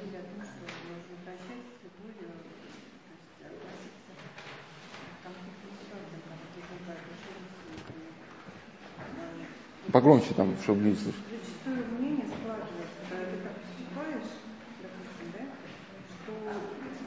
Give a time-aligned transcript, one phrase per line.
[0.00, 2.80] говорили о том, что нужно прощать с любовью, то есть
[3.44, 7.60] относиться к конфликтным ситуациям, когда возникают ошибки.
[9.92, 11.24] Погромче там, чтобы люди слышали.
[11.28, 14.32] Зачастую мнение складывается, когда ты так поступаешь,
[14.80, 15.44] допустим, да,
[16.08, 16.32] что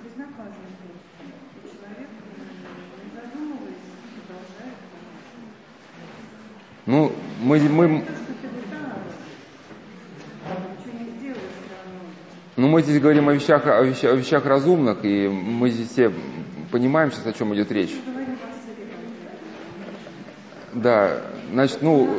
[0.04, 1.18] безнаказанно просто.
[1.18, 3.90] И человек, не задумываясь,
[4.22, 4.78] продолжает.
[6.86, 8.06] Ну, мы, мы,
[12.74, 16.12] мы здесь говорим о вещах, о вещах, о вещах разумных, и мы здесь все
[16.72, 17.94] понимаем сейчас, о чем идет речь.
[20.74, 22.10] Да, значит, ну,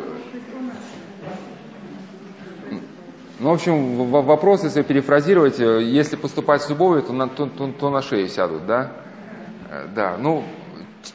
[3.40, 7.72] ну, в общем, вопрос, если перефразировать, э, если поступать с любовью, то на, то, то-
[7.72, 8.92] то на шею сядут, да?
[9.72, 10.44] Э, Да, ну,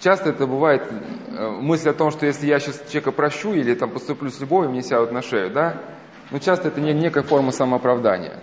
[0.02, 0.84] часто это бывает
[1.32, 4.70] э, мысль о том, что если я сейчас человека прощу или там поступлю с любовью,
[4.70, 5.78] мне сядут на шею, да?
[6.30, 8.38] Но часто это не, некая форма самооправдания.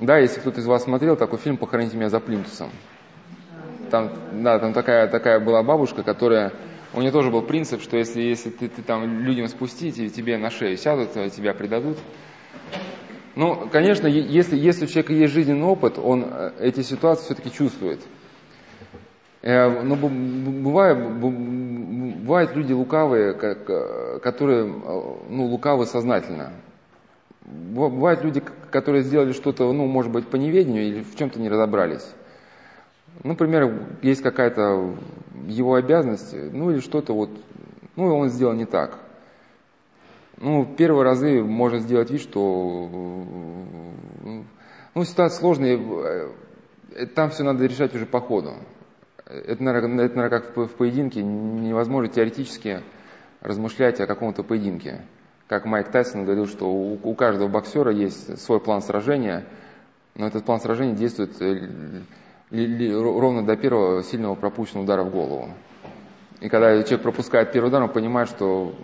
[0.00, 2.70] Да, если кто-то из вас смотрел такой фильм «Похороните меня за плинтусом».
[3.90, 6.52] Там, да, там такая, такая была бабушка, которая,
[6.94, 10.36] у нее тоже был принцип, что если, если ты, ты там людям спустить, и тебе
[10.36, 11.96] на шею сядут, тебя предадут.
[13.34, 18.00] Ну, конечно, если, если у человека есть жизненный опыт, он э, эти ситуации все-таки чувствует.
[19.42, 26.52] Э, Но бу- бывает, бывают люди лукавые, э, которые ну, лукавы сознательно.
[27.48, 32.06] Бывают люди, которые сделали что-то, ну, может быть, по неведению или в чем-то не разобрались.
[33.24, 34.94] Например, есть какая-то
[35.46, 37.30] его обязанность, ну или что-то вот,
[37.96, 38.98] ну он сделал не так.
[40.36, 42.88] Ну, первые разы можно сделать вид, что
[44.94, 45.78] ну, ситуация сложная,
[46.94, 48.54] э, там все надо решать уже по ходу.
[49.24, 52.82] Это, наверное, это, наверное, как в поединке, невозможно теоретически
[53.40, 55.02] размышлять о каком-то поединке.
[55.48, 59.46] Как Майк Тайсон говорил, что у, у каждого боксера есть свой план сражения,
[60.14, 61.66] но этот план сражения действует э,
[62.50, 65.48] ровно до первого сильного пропущенного удара в голову.
[66.40, 68.74] И когда человек пропускает первый удар, он понимает, что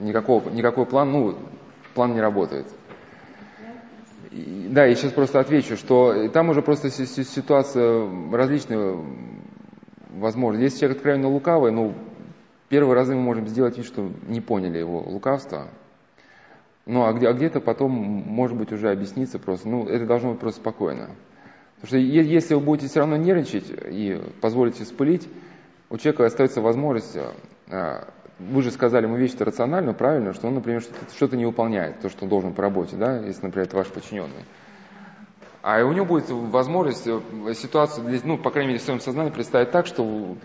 [0.00, 1.36] никакого, никакой план, ну,
[1.94, 2.66] план не работает.
[4.32, 8.96] И- да, я сейчас просто отвечу, что там уже просто си- си- ситуация различная
[10.10, 10.58] возможно.
[10.60, 11.94] Если человек откровенно лукавый, ну,
[12.68, 15.68] первые разы мы можем сделать вид, что не поняли его лукавство.
[16.84, 19.68] Ну, а, где, а где-то потом, может быть, уже объясниться просто.
[19.68, 21.10] Ну, это должно быть просто спокойно.
[21.76, 25.28] Потому что если вы будете все равно нервничать и позволите спылить,
[25.90, 27.16] у человека остается возможность,
[27.70, 30.82] а, вы же сказали ему вещь рационально, правильно, что он, например,
[31.14, 34.44] что-то, не выполняет, то, что он должен по работе, да, если, например, это ваш подчиненный.
[35.62, 37.20] А у него будет возможность э,
[37.54, 40.36] ситуацию, ну, по крайней мере, в своем сознании представить так, что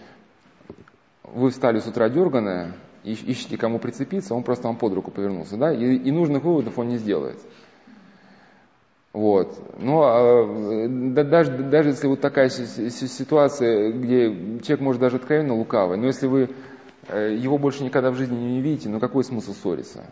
[1.24, 2.74] вы встали с утра дерганая,
[3.04, 6.90] ищете кому прицепиться, он просто вам под руку повернулся, да, и, и нужных выводов он
[6.90, 7.38] не сделает.
[9.14, 9.58] Вот.
[9.80, 14.30] Ну, а, да- даже, даже если вот такая си- си- ситуация, где
[14.62, 16.50] человек может даже откровенно лукавый, но если вы
[17.08, 20.04] э, его больше никогда в жизни не видите, ну какой смысл ссориться?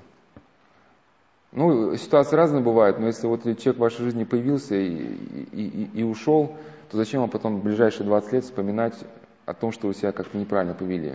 [1.52, 6.00] Ну, ситуации разные бывают, но если вот человек в вашей жизни появился и, и, и-
[6.00, 6.56] и ушел,
[6.90, 8.96] то зачем вам потом в ближайшие 20 лет вспоминать
[9.46, 11.13] о том, что вы себя как-то неправильно повели?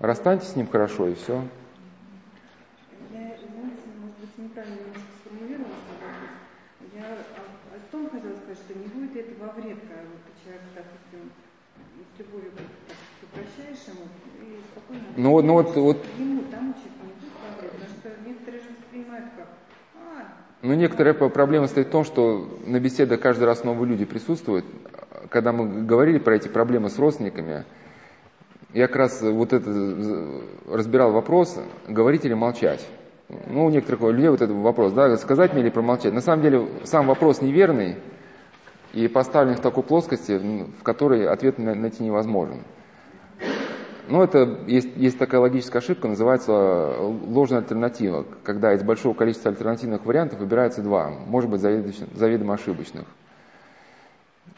[0.00, 1.42] Расстаньтесь с ним хорошо и все.
[3.10, 6.30] Я, знаете, может быть, неправильно немножко сформулировала свой вопрос.
[6.94, 7.04] Я
[7.74, 11.30] о, том хотела сказать, что не будет это во вред, когда вот человек, допустим,
[12.14, 12.52] с любовью
[13.20, 14.06] ты прощаешь ему
[14.38, 15.02] и спокойно...
[15.16, 18.62] Ну вот- ну вот- вот- Ему там учить не будет во вред, потому что некоторые
[18.62, 19.48] же воспринимают как,
[19.96, 20.26] а,
[20.62, 24.64] Но некоторая проблема стоит в том, что на беседах каждый раз новые люди присутствуют.
[25.30, 27.64] Когда мы говорили про эти проблемы с родственниками,
[28.74, 30.40] я как раз вот это э,
[30.70, 32.86] разбирал вопрос, говорить или молчать.
[33.46, 36.14] Ну, у некоторых людей вот этот вопрос, да, сказать мне или промолчать.
[36.14, 37.96] На самом деле сам вопрос неверный
[38.94, 42.62] и поставлен в такой плоскости, в которой ответ на- найти невозможен.
[44.08, 49.50] Ну, это есть, есть такая логическая ошибка, называется э, ложная альтернатива, когда из большого количества
[49.50, 53.04] альтернативных вариантов выбирается два, может быть, заведомо ошибочных.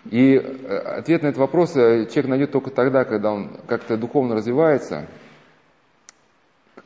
[0.06, 4.34] И э, ответ на этот вопрос э, человек найдет только тогда, когда он как-то духовно
[4.34, 5.06] развивается,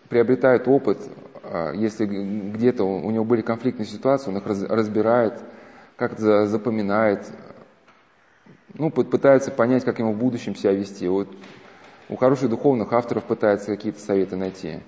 [0.08, 0.99] приобретает опыт,
[1.44, 5.40] э, если где-то у него были конфликтные ситуации, он их раз- разбирает,
[5.96, 7.31] как-то за- запоминает,
[8.75, 11.06] ну, пы- пытается понять, как ему в будущем себя вести.
[11.06, 11.28] Вот
[12.08, 14.81] у хороших духовных авторов пытается какие-то советы найти.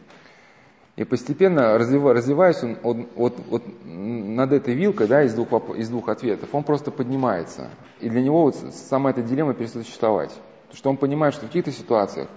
[0.96, 5.90] И постепенно, развива- развиваясь, он, он- вот, вот над этой вилкой, да, из двух, из
[5.90, 7.68] двух ответов, он просто поднимается.
[8.00, 10.30] И для него вот сама эта дилемма перестает существовать.
[10.62, 12.28] Потому что он понимает, что в каких-то ситуациях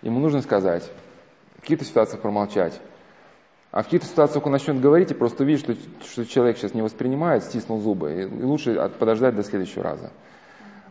[0.00, 0.90] ему нужно сказать,
[1.58, 2.80] в каких-то ситуациях промолчать.
[3.70, 6.80] А в каких-то ситуациях он начнет говорить и просто видит, что, что человек сейчас не
[6.80, 10.10] воспринимает, стиснул зубы, и лучше подождать до следующего раза.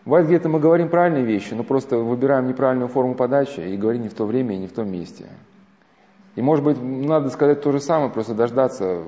[0.06, 4.10] Бывает, где-то мы говорим правильные вещи, но просто выбираем неправильную форму подачи и говорим не
[4.10, 5.26] в то время и не в том месте.
[6.38, 9.02] И может быть, надо сказать то же самое, просто дождаться.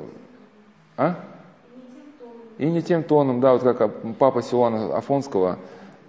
[0.98, 1.20] А?
[2.58, 5.60] И не тем тоном, да, вот как папа Силуана Афонского,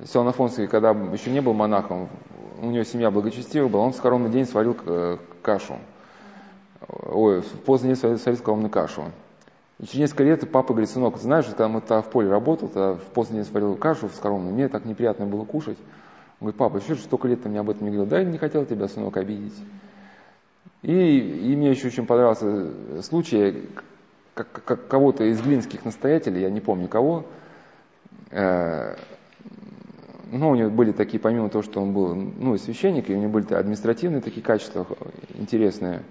[0.03, 2.09] Силуан Афонский, когда еще не был монахом,
[2.63, 5.77] у него семья благочестивая была, он в скоромный день сварил э, кашу.
[6.89, 9.03] Ой, в поздний день сварил, сварил скоромную кашу.
[9.79, 12.95] И через несколько лет папа говорит, сынок, ты знаешь, когда мы в поле работал, то
[12.95, 15.77] в поздний день сварил кашу в скоромную, мне так неприятно было кушать.
[16.41, 18.09] Он говорит, папа, еще столько лет ты мне об этом не говорил.
[18.09, 19.53] Да, я не хотел тебя, сынок, обидеть.
[20.83, 23.69] И, и мне еще очень понравился случай,
[24.35, 27.27] как, как кого-то из глинских настоятелей, я не помню кого,
[28.31, 28.95] э,
[30.33, 33.33] ну, у него были такие, помимо того, что он был, ну, священник, и у него
[33.33, 34.87] были административные такие качества
[35.35, 36.03] интересные.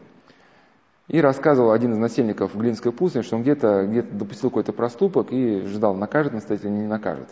[1.08, 5.62] И рассказывал один из насельников Глинской пустыни, что он где-то где допустил какой-то проступок и
[5.62, 7.30] ждал, накажет настоятель или не накажет.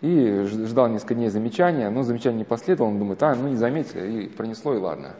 [0.00, 4.04] И ждал несколько дней замечания, но замечание не последовало, он думает, а, ну не заметил,
[4.04, 5.14] и пронесло, и ладно.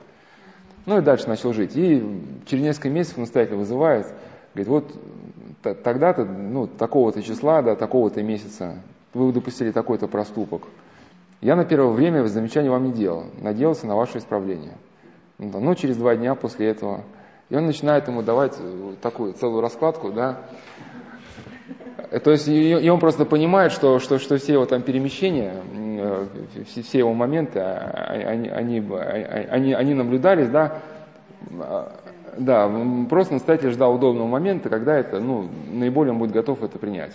[0.91, 1.77] Ну и дальше начал жить.
[1.77, 2.05] И
[2.47, 4.13] через несколько месяцев настоятель вызывает,
[4.55, 8.75] говорит, вот тогда-то, ну, такого-то числа, да, такого-то месяца
[9.15, 10.63] вы допустили такой-то проступок.
[11.41, 14.73] Я на первое время замечания вам не делал, надеялся на ваше исправление.
[15.39, 17.05] Но через два дня после этого,
[17.51, 20.41] и он начинает ему давать э, такую целую раскладку, да,
[22.11, 26.27] то есть и он просто понимает, что, что, что все его там перемещения, э,
[26.67, 28.85] все, все его моменты, а, они, они,
[29.49, 30.81] они, они наблюдались, да,
[31.61, 31.93] а,
[32.37, 32.69] да,
[33.09, 37.15] просто настоятель ждал удобного момента, когда это, ну, наиболее он будет готов это принять.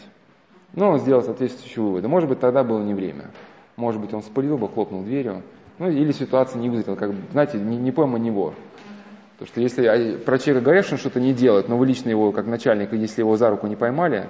[0.74, 2.08] Но он сделал соответствующие выводы.
[2.08, 3.32] Может быть, тогда было не время.
[3.78, 5.42] Может быть, он спалил бы, хлопнул дверью.
[5.78, 8.54] Ну, или ситуация не вызрела, как, знаете, не, не пойма не вор.
[9.38, 12.10] Потому что если а, про человека говорят, что он что-то не делает, но вы лично
[12.10, 14.28] его, как начальник, если его за руку не поймали,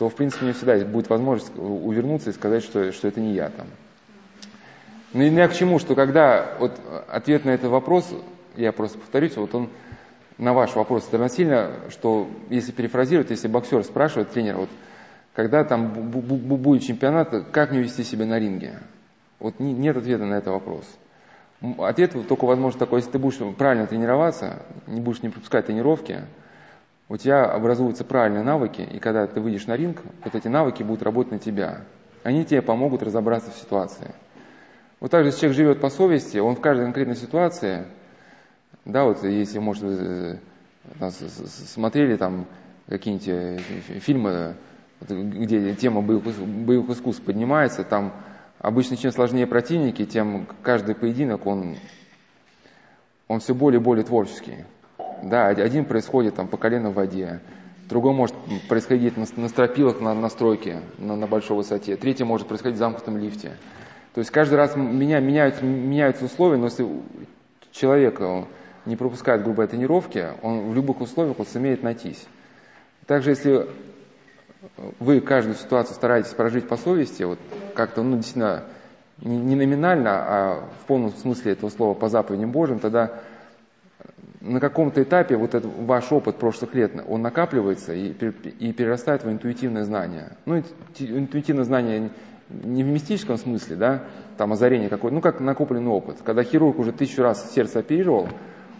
[0.00, 3.50] то, в принципе, него всегда будет возможность увернуться и сказать, что, что это не я
[3.50, 3.66] там.
[5.12, 6.72] Но я к чему, что когда вот
[7.06, 8.10] ответ на этот вопрос,
[8.56, 9.68] я просто повторюсь, вот он
[10.38, 14.70] на ваш вопрос это насильно, что если перефразировать, если боксер спрашивает тренера, вот
[15.34, 18.78] когда там будет чемпионат, как мне вести себя на ринге?
[19.38, 20.84] Вот нет ответа на этот вопрос.
[21.76, 26.20] Ответ только возможно такой, если ты будешь правильно тренироваться, не будешь не пропускать тренировки,
[27.10, 31.02] у тебя образуются правильные навыки, и когда ты выйдешь на ринг, вот эти навыки будут
[31.02, 31.82] работать на тебя.
[32.22, 34.14] Они тебе помогут разобраться в ситуации.
[35.00, 37.84] Вот так же, если человек живет по совести, он в каждой конкретной ситуации,
[38.84, 40.38] да, вот если, может, вы
[41.00, 42.46] э, смотрели там
[42.86, 43.58] какие-нибудь э,
[43.98, 44.54] фильмы
[45.00, 48.12] где тема боевых, боевых искусств поднимается, там
[48.58, 51.76] обычно чем сложнее противники, тем каждый поединок, он,
[53.26, 54.64] он все более и более творческий.
[55.22, 57.40] Да, один происходит там по колено в воде,
[57.88, 58.36] другой может
[58.68, 62.78] происходить на, на стропилах на, на стройке на, на большой высоте, третий может происходить в
[62.78, 63.52] замкнутом лифте.
[64.14, 66.88] То есть каждый раз меня, меняются, меняются условия, но если
[67.72, 68.20] человек
[68.86, 72.26] не пропускает грубой тренировки, он в любых условиях он сумеет найтись.
[73.06, 73.68] Также если
[74.98, 77.38] вы каждую ситуацию стараетесь прожить по совести, вот
[77.74, 78.64] как-то, ну, действительно,
[79.20, 83.20] не номинально, а в полном смысле этого слова по заповедям Божьим, тогда
[84.40, 89.84] на каком-то этапе вот этот ваш опыт прошлых лет, он накапливается и, перерастает в интуитивное
[89.84, 90.36] знание.
[90.46, 90.62] Ну,
[90.98, 92.10] интуитивное знание
[92.48, 94.02] не в мистическом смысле, да,
[94.36, 96.16] там озарение какое-то, ну, как накопленный опыт.
[96.24, 98.28] Когда хирург уже тысячу раз сердце оперировал,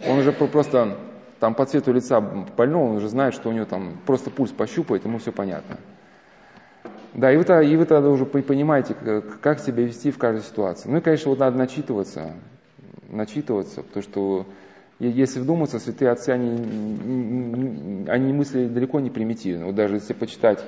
[0.07, 0.97] он уже просто
[1.39, 5.05] там по цвету лица больного, он уже знает, что у него там просто пульс пощупает,
[5.05, 5.77] ему все понятно.
[7.13, 8.95] Да, и вы, и вы тогда уже понимаете,
[9.41, 10.89] как себя вести в каждой ситуации.
[10.89, 12.33] Ну и, конечно, вот надо начитываться,
[13.09, 14.45] начитываться, потому что
[15.09, 19.65] если вдуматься, святые отцы, они, они мысли далеко не примитивны.
[19.65, 20.63] Вот даже если почитать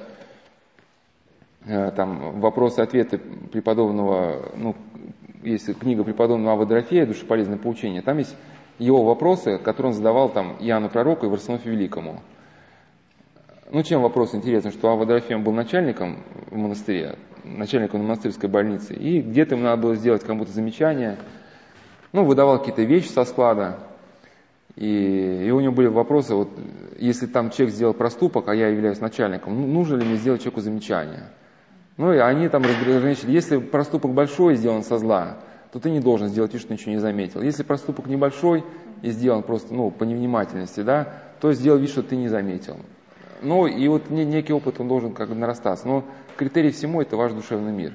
[1.66, 4.76] э, там вопросы-ответы преподобного, ну,
[5.44, 8.36] есть книга преподобного Ава Дорофея «Душеполезное поучение», там есть
[8.80, 12.22] его вопросы, которые он задавал там Иоанну Пророку и Варсонофе Великому.
[13.70, 19.22] Ну, чем вопрос интересен, что Ава Дорофеем был начальником в монастыре, начальником монастырской больницы, и
[19.22, 21.18] где-то ему надо было сделать кому-то замечание,
[22.14, 23.78] ну, выдавал какие-то вещи со склада,
[24.76, 26.50] и, и у него были вопросы, вот,
[26.98, 30.62] если там человек сделал проступок, а я являюсь начальником, ну, нужно ли мне сделать человеку
[30.62, 31.30] замечание?
[31.98, 35.38] Ну, и они там разграничили, если проступок большой сделан со зла,
[35.72, 37.42] то ты не должен сделать вид, что ничего не заметил.
[37.42, 38.64] Если проступок небольшой
[39.02, 42.78] и сделан просто ну, по невнимательности, да, то сделай вид, что ты не заметил.
[43.42, 45.88] Ну и вот некий опыт, он должен как бы нарастаться.
[45.88, 46.06] Но
[46.38, 47.94] критерий всему это ваш душевный мир.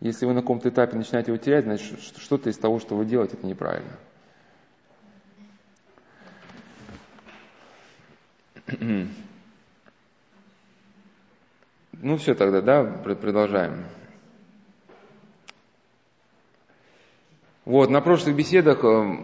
[0.00, 3.36] Если вы на каком-то этапе начинаете его терять, значит что-то из того, что вы делаете,
[3.36, 3.92] это неправильно.
[12.02, 13.84] Ну все тогда, да, продолжаем.
[17.64, 19.18] Вот, на прошлых беседах э,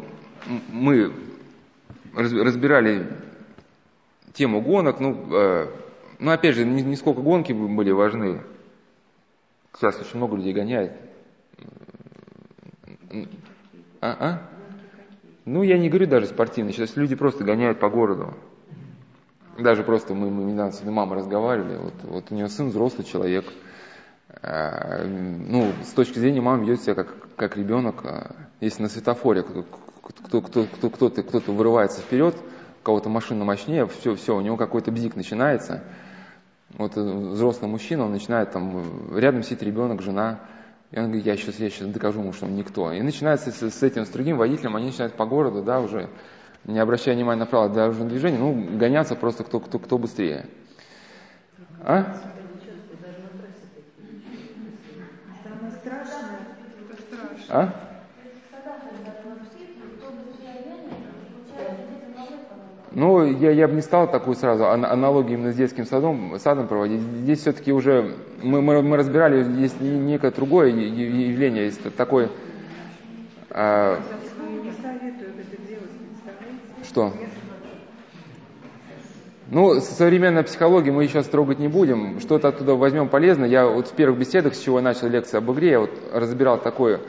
[0.71, 1.13] мы
[2.15, 3.07] разбирали
[4.35, 5.69] тему гонок, ну, э,
[6.19, 8.43] ну опять же, не, не сколько гонки были важны.
[9.75, 10.93] Сейчас очень много людей гоняет.
[14.01, 14.51] А, а?
[15.45, 18.35] Ну, я не говорю даже спортивные, сейчас люди просто гоняют по городу.
[19.59, 23.47] Даже просто мы, мы недавно с мамой разговаривали, вот, вот у нее сын взрослый человек,
[24.43, 29.43] а, ну, с точки зрения мамы ведет себя как, как ребенок, а, если на светофоре
[29.43, 29.65] кто,
[30.03, 32.37] кто, кто, кто, кто-то, кто-то вырывается вперед,
[32.83, 35.83] кого-то машина мощнее, все, все, у него какой-то бзик начинается,
[36.75, 40.41] вот э, взрослый мужчина, он начинает там, рядом сидит ребенок, жена,
[40.91, 42.93] и он говорит, я сейчас, я сейчас докажу ему, что он никто.
[42.93, 46.09] И начинается с, с этим, с другим водителем, они начинают по городу, да, уже
[46.67, 50.47] не обращая внимания на правила дорожного движения, ну, гоняться просто кто, кто, кто быстрее.
[51.83, 52.17] А?
[57.49, 57.73] А?
[62.93, 67.01] Ну, я, я бы не стал такую сразу аналогию именно с детским садом, садом проводить.
[67.01, 72.31] Здесь все-таки уже мы, мы, мы разбирали, есть некое другое явление, есть такой...
[73.51, 74.01] А...
[76.97, 77.13] Что?
[79.51, 83.45] Ну, современная психология мы сейчас трогать не будем, что-то оттуда возьмем полезно.
[83.45, 86.59] Я вот в первых беседах, с чего я начал лекцию об игре, я вот разбирал
[86.59, 87.03] такое,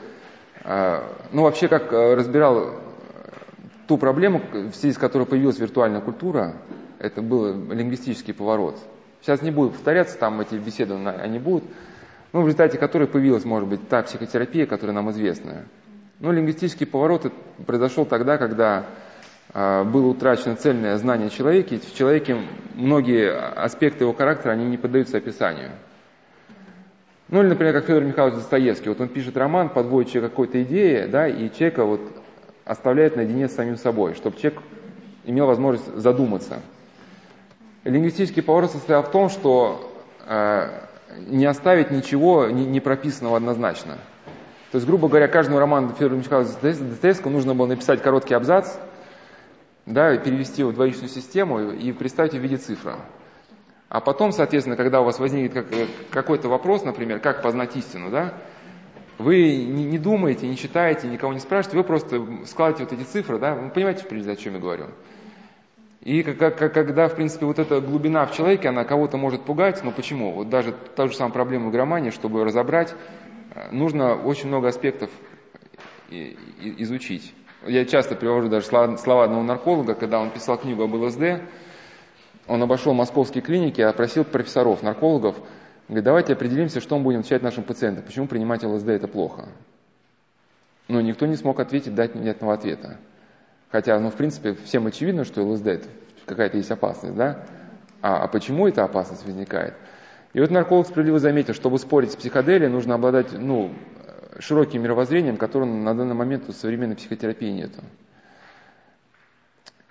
[0.62, 2.74] а, ну вообще как а, разбирал
[3.86, 6.56] ту проблему, в связи с которой появилась виртуальная культура,
[6.98, 8.76] это был лингвистический поворот.
[9.22, 11.64] Сейчас не буду повторяться, там эти беседы, они будут,
[12.34, 15.64] ну, в результате которой появилась, может быть, та психотерапия, которая нам известна.
[16.20, 17.32] Но лингвистический поворот
[17.66, 19.07] произошел тогда, когда э,
[19.54, 22.36] было утрачено цельное знание человека, и в человеке
[22.74, 25.70] многие аспекты его характера, они не поддаются описанию.
[27.28, 28.88] Ну или, например, как Федор Михайлович Достоевский.
[28.88, 32.00] Вот он пишет роман, подводит человека какой-то идее, да, и человека вот
[32.64, 34.60] оставляет наедине с самим собой, чтобы человек
[35.24, 36.60] имел возможность задуматься.
[37.84, 39.90] Лингвистический поворот состоял в том, что
[40.26, 40.68] э,
[41.26, 43.98] не оставить ничего не, не прописанного однозначно.
[44.72, 48.74] То есть, грубо говоря, каждому роману Федора Михайловича Достоевского нужно было написать короткий абзац,
[49.88, 52.96] да, перевести его в двоичную систему и представить в виде цифры.
[53.88, 58.34] А потом, соответственно, когда у вас возникнет э, какой-то вопрос, например, как познать истину, да,
[59.16, 63.54] вы не, думаете, не читаете, никого не спрашиваете, вы просто складываете вот эти цифры, да,
[63.54, 64.86] вы понимаете, в принципе, о чем я говорю.
[66.02, 70.32] И когда, в принципе, вот эта глубина в человеке, она кого-то может пугать, но почему?
[70.32, 72.94] Вот даже та же самая проблема громании, чтобы разобрать,
[73.54, 75.10] э, нужно очень много аспектов
[76.60, 77.34] изучить.
[77.66, 81.42] Я часто привожу даже слова, одного нарколога, когда он писал книгу об ЛСД,
[82.46, 85.36] он обошел московские клиники, опросил профессоров, наркологов,
[85.88, 88.04] Говорит, давайте определимся, что мы будем отвечать нашим пациентам.
[88.04, 89.48] Почему принимать ЛСД это плохо?
[90.86, 92.98] Но никто не смог ответить, дать внятного ответа.
[93.70, 95.88] Хотя, ну, в принципе, всем очевидно, что ЛСД это
[96.26, 97.46] какая-то есть опасность, да?
[98.02, 99.74] А, а почему эта опасность возникает?
[100.34, 103.72] И вот нарколог справедливо заметил, чтобы спорить с психоделией, нужно обладать, ну,
[104.38, 107.82] широким мировоззрением, которого на данный момент у современной психотерапии нету.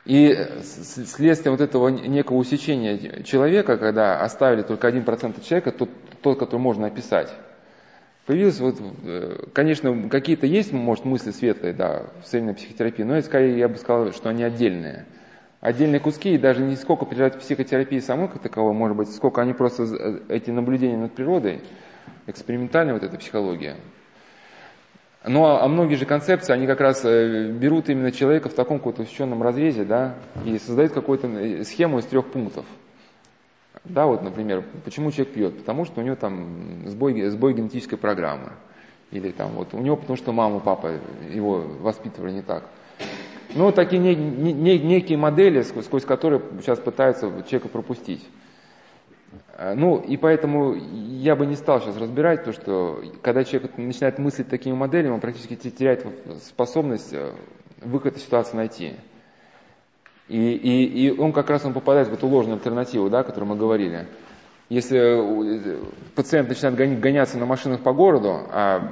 [0.05, 5.89] И следствием вот этого некого усечения человека, когда оставили только один процент человека, тот,
[6.21, 7.29] тот, который можно описать,
[8.25, 13.27] появилось вот, э, конечно, какие-то есть, может, мысли светлые, да, в современной психотерапии, но это,
[13.27, 15.05] скорее, я бы сказал, что они отдельные.
[15.59, 19.51] Отдельные куски, и даже не сколько придать психотерапии самой как таковой, может быть, сколько они
[19.51, 21.61] просто, э, эти наблюдения над природой,
[22.27, 23.75] экспериментальная вот эта психология,
[25.27, 28.79] ну, а, а многие же концепции, они как раз э, берут именно человека в таком
[28.79, 30.15] каком-то усеченном разрезе, да,
[30.45, 32.65] и создают какую-то э, схему из трех пунктов.
[33.83, 35.57] Да, вот, например, почему человек пьет?
[35.57, 38.51] Потому что у него там сбой, сбой генетической программы.
[39.11, 40.91] Или там вот у него потому что мама, папа
[41.31, 42.65] его воспитывали не так.
[43.55, 48.23] Ну, такие не, не, некие модели, сквозь, сквозь которые сейчас пытаются человека пропустить.
[49.55, 54.19] А, ну, и поэтому я бы не стал сейчас разбирать то, что когда человек начинает
[54.19, 56.05] мыслить такими моделями, он практически теряет
[56.43, 57.31] способность э,
[57.81, 58.93] выход из ситуации найти.
[60.27, 63.45] И, и, и он как раз он попадает в эту ложную альтернативу, да, о которой
[63.45, 64.07] мы говорили.
[64.69, 65.77] Если э,
[66.15, 68.91] пациент начинает гоняться на машинах по городу, а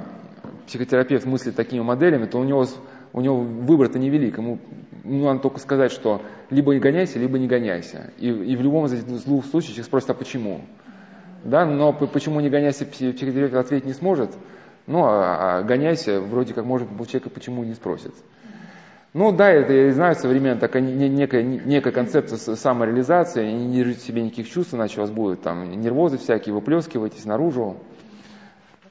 [0.66, 2.66] психотерапевт мыслит такими моделями, то у него,
[3.12, 4.38] у него выбор-то невелик.
[4.38, 4.58] Ему
[5.04, 8.10] ну, надо только сказать, что либо не гоняйся, либо не гоняйся.
[8.18, 10.62] И, и в любом из двух случаев человек спросит, а почему?
[11.44, 14.30] Да, но почему не гоняйся, психотерапевт ответить не сможет.
[14.86, 18.14] Ну, а, а гоняйся, вроде как может человека почему не спросит.
[19.14, 24.48] Ну да, это я знаю, современная такая некая, некая концепция самореализации, не держите себе никаких
[24.50, 27.78] чувств, иначе у вас будут там нервозы всякие, выплескивайтесь наружу.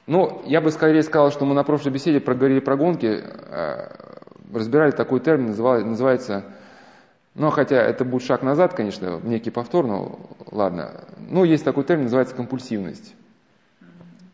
[0.06, 3.88] Ну, я бы скорее сказал, что мы на прошлой беседе проговорили про гонки, э,
[4.52, 6.44] разбирали такой термин, называется,
[7.34, 10.20] ну, хотя это будет шаг назад, конечно, некий повтор, но
[10.50, 11.04] ладно.
[11.28, 13.14] Ну, есть такой термин, называется компульсивность.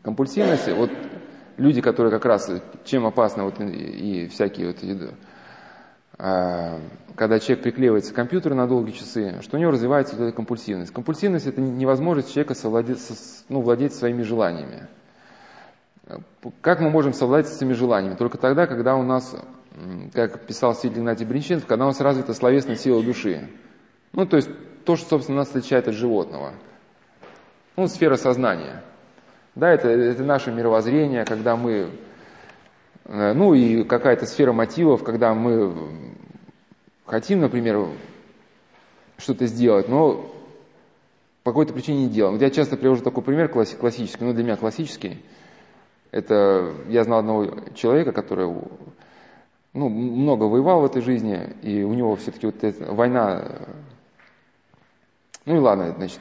[0.02, 0.90] Компульсивность, вот
[1.56, 2.50] люди, которые как раз,
[2.84, 5.14] чем опасны вот и, и всякие вот
[6.18, 6.78] а,
[7.16, 10.92] когда человек приклеивается к компьютеру на долгие часы, что у него развивается вот эта компульсивность.
[10.92, 13.00] Компульсивность– это невозможность человека совладеть,
[13.48, 14.86] ну, владеть своими желаниями.
[16.60, 18.16] Как мы можем совладать с этими желаниями?
[18.16, 19.34] Только тогда, когда у нас,
[20.12, 23.48] как писал святитель Игнатий Бринченов, когда у нас развита словесная сила души.
[24.12, 24.50] Ну, то есть
[24.84, 26.52] то, что, собственно, нас отличает от животного.
[27.76, 28.82] Ну, сфера сознания.
[29.54, 31.90] Да, это, это наше мировоззрение, когда мы
[33.04, 35.74] Э, ну и какая-то сфера мотивов, когда мы
[37.04, 37.88] хотим, например,
[39.18, 40.30] что-то сделать, но
[41.42, 42.38] по какой-то причине не делаем.
[42.38, 45.22] Я часто привожу такой пример классический, ну для меня классический.
[46.12, 48.46] Это я знал одного человека, который
[49.72, 53.42] ну, много воевал в этой жизни, и у него все-таки вот эта война,
[55.46, 56.20] ну и ладно, значит,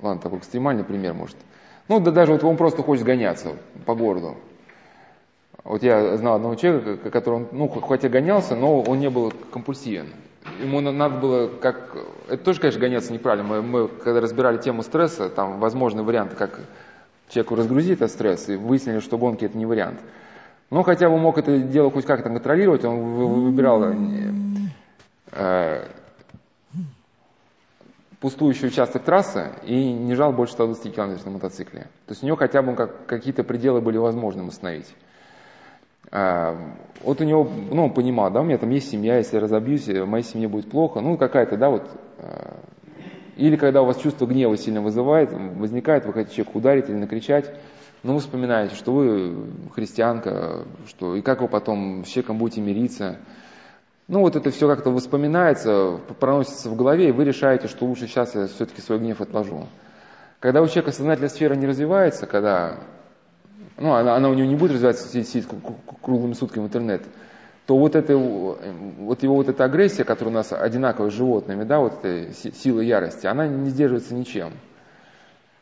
[0.00, 1.36] ладно, такой экстремальный пример, может.
[1.88, 4.36] Ну, да даже вот он просто хочет гоняться по городу.
[5.64, 10.06] Вот я знал одного человека, который, ну, хоть и гонялся, но он не был компульсивен.
[10.60, 11.96] Ему надо было, как...
[12.28, 13.46] Это тоже, конечно, гоняться неправильно.
[13.46, 16.60] Мы, мы когда разбирали тему стресса, там возможный вариант, как
[17.30, 20.00] человеку разгрузить этот стресс, и выяснили, что гонки это не вариант.
[20.70, 23.00] Но хотя бы мог это дело хоть как-то контролировать, он
[23.44, 23.92] выбирал
[25.32, 25.84] э,
[28.20, 31.80] пустующий участок трассы и не жал больше 120 км на мотоцикле.
[32.06, 34.94] То есть у него хотя бы как, какие-то пределы были возможны установить.
[36.12, 36.56] А,
[37.02, 39.86] вот у него, ну, он понимал, да, у меня там есть семья, если я разобьюсь,
[39.86, 42.56] в моей семье будет плохо, ну, какая-то, да, вот, а,
[43.36, 47.52] или когда у вас чувство гнева сильно вызывает, возникает, вы хотите человека ударить или накричать,
[48.02, 49.36] ну, вы вспоминаете, что вы
[49.74, 53.18] христианка, что, и как вы потом с человеком будете мириться.
[54.08, 58.34] Ну, вот это все как-то воспоминается, проносится в голове, и вы решаете, что лучше сейчас
[58.34, 59.66] я все-таки свой гнев отложу.
[60.40, 62.78] Когда у человека сознательная сфера не развивается, когда
[63.76, 65.46] ну, она, она у него не будет развиваться, сидеть
[66.02, 67.02] круглыми сутками в интернет,
[67.70, 71.78] то вот, это, вот его вот эта агрессия, которая у нас одинаковая с животными, да,
[71.78, 74.54] вот эта сила ярости, она не сдерживается ничем.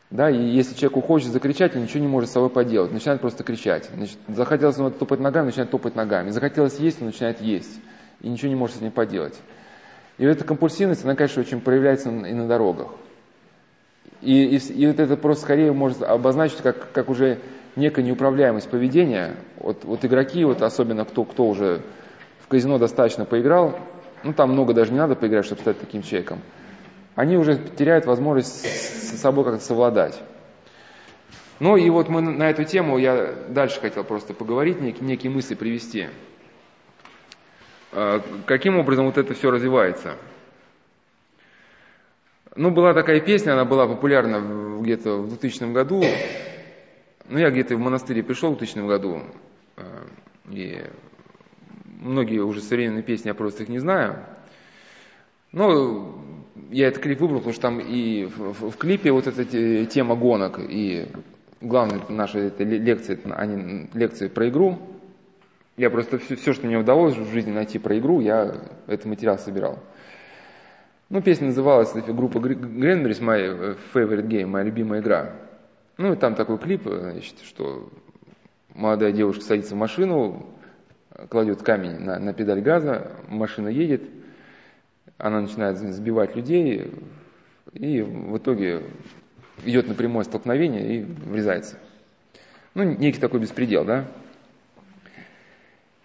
[0.09, 3.43] Да, и если человеку хочется закричать, он ничего не может с собой поделать, начинает просто
[3.43, 3.91] кричать.
[3.95, 6.31] Значит, захотелось ему топать ногами, начинает топать ногами.
[6.31, 7.79] Захотелось есть, он начинает есть.
[8.21, 9.39] И ничего не может с этим поделать.
[10.17, 12.87] И эта компульсивность, она, конечно, очень проявляется и на дорогах.
[14.21, 17.39] И, и, и вот это просто скорее может обозначить как, как уже
[17.75, 19.35] некая неуправляемость поведения.
[19.57, 21.81] Вот, вот игроки, вот особенно кто, кто уже
[22.41, 23.79] в казино достаточно поиграл,
[24.23, 26.39] ну там много даже не надо поиграть, чтобы стать таким человеком,
[27.15, 30.21] они уже теряют возможность с собой как-то совладать.
[31.59, 35.55] Ну и вот мы на эту тему, я дальше хотел просто поговорить, некие, некие мысли
[35.55, 36.07] привести.
[37.91, 40.15] А, каким образом вот это все развивается?
[42.55, 46.03] Ну, была такая песня, она была популярна где-то в 2000 году,
[47.29, 49.21] ну, я где-то в монастыре пришел в 2000 году,
[49.77, 49.83] э,
[50.49, 50.83] и
[51.85, 54.25] многие уже современные песни, я просто их не знаю.
[55.51, 56.19] Но
[56.71, 60.59] я этот клип выбрал, потому что там и в, в клипе вот эта тема гонок,
[60.59, 61.07] и
[61.61, 64.79] главная наша это лекция, они лекции про игру.
[65.77, 68.55] Я просто все, все, что мне удалось в жизни найти про игру, я
[68.87, 69.79] этот материал собирал.
[71.09, 75.33] Ну, песня называлась группа Гренберис My Favorite Game, моя любимая игра.
[75.97, 77.89] Ну и там такой клип, значит, что
[78.75, 80.45] молодая девушка садится в машину,
[81.29, 84.03] кладет камень на, на педаль газа, машина едет,
[85.17, 86.93] она начинает сбивать людей,
[87.73, 88.83] и в итоге
[89.65, 91.79] идет на прямое столкновение и врезается.
[92.75, 94.05] Ну, некий такой беспредел, да?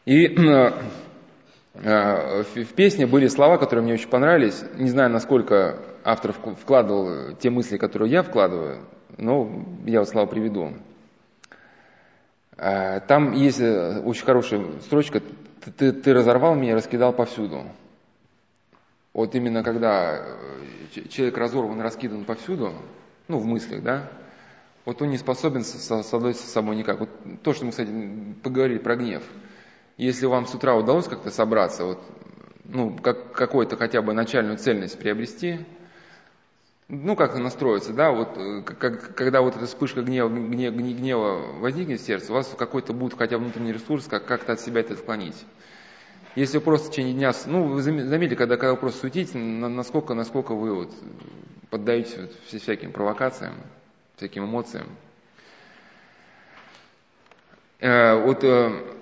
[0.06, 0.72] И э, э,
[1.74, 4.62] в песне были слова, которые мне очень понравились.
[4.76, 8.86] Не знаю, насколько автор вкладывал те мысли, которые я вкладываю,
[9.18, 10.72] но я вот слова приведу.
[12.56, 15.20] А, там есть э, очень хорошая строчка
[15.64, 17.64] «Ты, ты, ты разорвал меня, раскидал повсюду».
[19.12, 20.24] Вот именно когда
[20.94, 22.72] э, человек разорван, раскидан повсюду,
[23.26, 24.08] ну, в мыслях, да,
[24.84, 27.00] вот он не способен совладать с собой никак.
[27.00, 27.08] Вот
[27.42, 27.90] то, что мы, кстати,
[28.42, 29.22] поговорили про гнев.
[29.96, 32.00] Если вам с утра удалось как-то собраться, вот,
[32.64, 35.60] ну, как, какую-то хотя бы начальную цельность приобрести–
[36.88, 42.00] ну, как настроиться, да, вот, э, как, когда вот эта вспышка гнева, гнева, гнева возникнет
[42.00, 44.92] в сердце, у вас какой-то будет хотя бы внутренний ресурс, как, как-то от себя это
[44.92, 45.46] отклонить.
[46.36, 50.14] Если вы просто в течение дня, ну, вы заметили, когда, когда вы просто суетите, насколько,
[50.14, 50.90] насколько вы вот
[51.70, 53.54] поддаетесь вот всяким провокациям,
[54.16, 54.88] всяким эмоциям.
[57.80, 58.93] Э, вот э,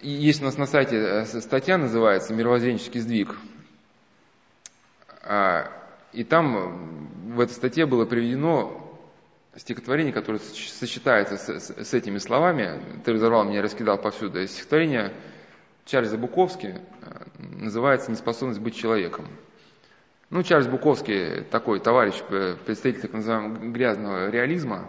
[0.00, 3.36] есть у нас на сайте э, статья, называется «Мировоззренческий сдвиг».
[5.22, 5.70] А,
[6.12, 8.84] и там в этой статье было приведено
[9.56, 12.80] стихотворение, которое сочетается с, с, с этими словами.
[13.04, 14.46] Ты разорвал меня, раскидал повсюду.
[14.46, 15.12] Стихотворение
[15.84, 16.80] Чарльза Буковски
[17.38, 19.26] называется «Неспособность быть человеком».
[20.30, 22.22] Ну, Чарльз Буковский такой товарищ,
[22.66, 24.88] представитель так называемого грязного реализма.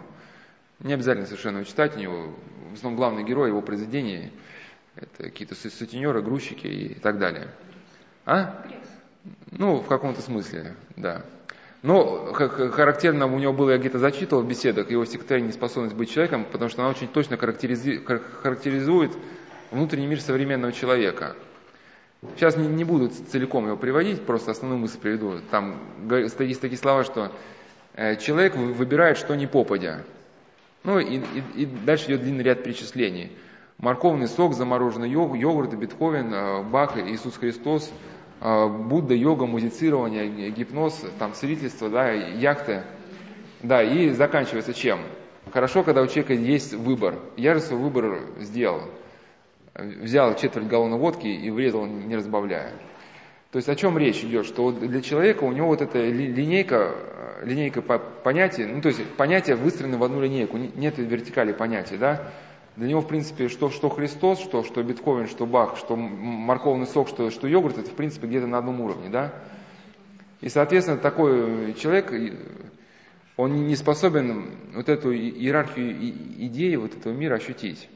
[0.80, 2.34] Не обязательно совершенно читать, у него
[2.70, 4.32] в основном главный герой его произведений
[4.96, 7.48] это какие-то сутенеры, грузчики и так далее.
[8.26, 8.64] А?
[9.50, 11.24] Ну, в каком-то смысле, да.
[11.82, 16.44] Но характерно у него было, я где-то зачитывал в беседах, его стихотворение «Неспособность быть человеком»,
[16.44, 19.12] потому что она очень точно характеризует
[19.70, 21.36] внутренний мир современного человека.
[22.34, 25.40] Сейчас не, не буду целиком его приводить, просто основную мысль приведу.
[25.50, 27.32] Там есть такие слова, что
[27.94, 30.02] э, человек выбирает, что не попадя.
[30.84, 33.32] Ну и, и, и дальше идет длинный ряд перечислений.
[33.80, 37.90] Морковный сок, замороженный йогурт, Бетховен, э, Бах, Иисус Христос,
[38.42, 42.82] э, Будда, йога, музицирование, гипноз, там, целительство, да, яхты.
[43.62, 45.00] Да, и заканчивается чем?
[45.50, 47.16] Хорошо, когда у человека есть выбор.
[47.38, 48.82] Я же свой выбор сделал.
[49.74, 52.72] Взял четверть галлона водки и врезал, не разбавляя.
[53.50, 54.44] То есть о чем речь идет?
[54.44, 56.94] Что для человека у него вот эта линейка,
[57.42, 62.30] линейка понятий, ну то есть понятия выстроены в одну линейку, нет вертикали понятий, да?
[62.76, 67.08] Для него, в принципе, что, что Христос, что, что Бетховен, что Бах, что морковный сок,
[67.08, 69.32] что, что йогурт, это, в принципе, где-то на одном уровне, да?
[70.40, 72.12] И, соответственно, такой человек,
[73.36, 75.92] он не способен вот эту иерархию
[76.46, 77.88] идеи вот этого мира ощутить.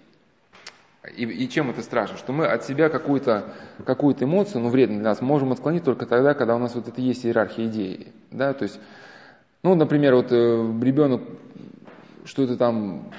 [1.17, 2.17] И, и чем это страшно?
[2.17, 3.53] Что мы от себя какую-то
[3.85, 7.01] какую эмоцию, ну, вредную для нас, можем отклонить только тогда, когда у нас вот это
[7.01, 8.09] есть иерархия идеи.
[8.31, 8.55] Да?
[8.55, 8.81] То есть,
[9.63, 10.35] ну, например, вот э,
[10.83, 11.23] ребенок
[12.25, 13.11] что-то там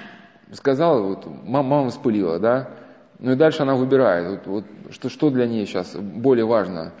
[0.52, 2.70] сказала, вот, мама, мама вспылила, да,
[3.18, 6.92] ну и дальше она выбирает, вот, вот, что, что для нее сейчас более важно,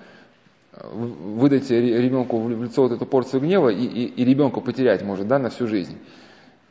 [0.82, 5.38] выдать ребенку в лицо вот эту порцию гнева и, и, и ребенка потерять может, да,
[5.38, 5.98] на всю жизнь.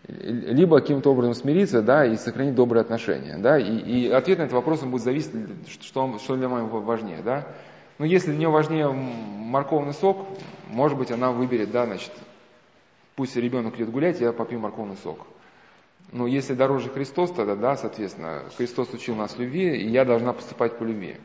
[0.07, 4.53] Либо каким-то образом смириться, да, и сохранить добрые отношения, да, и, и ответ на этот
[4.53, 5.31] вопрос будет зависеть,
[5.81, 7.47] что, что для мамы важнее, да.
[7.97, 10.27] Но если для нее важнее морковный сок,
[10.69, 12.11] может быть, она выберет, да, значит,
[13.15, 15.25] пусть ребенок идет гулять, я попью морковный сок.
[16.11, 20.77] Ну, если дороже Христос, тогда, да, соответственно, Христос учил нас любви, и я должна поступать
[20.77, 21.17] по любви.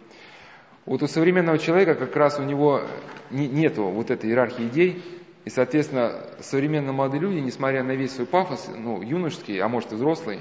[0.86, 2.82] Вот у современного человека как раз у него
[3.30, 5.02] нету вот этой иерархии идей,
[5.44, 9.94] и, соответственно, современные молодые люди, несмотря на весь свой пафос, ну, юношеский, а может и
[9.94, 10.40] взрослый,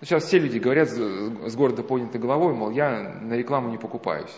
[0.00, 4.34] ну, сейчас все люди говорят с города поднятой головой, мол, я на рекламу не покупаюсь.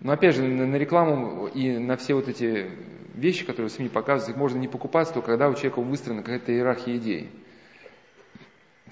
[0.00, 2.68] Но опять же, на рекламу и на все вот эти
[3.14, 6.52] вещи, которые в СМИ показывают, их можно не покупаться, только когда у человека выстроена какая-то
[6.52, 7.30] иерархия идей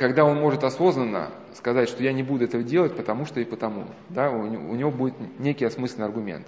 [0.00, 3.84] когда он может осознанно сказать, что я не буду этого делать, потому что и потому,
[4.08, 6.46] да, у, него будет некий осмысленный аргумент.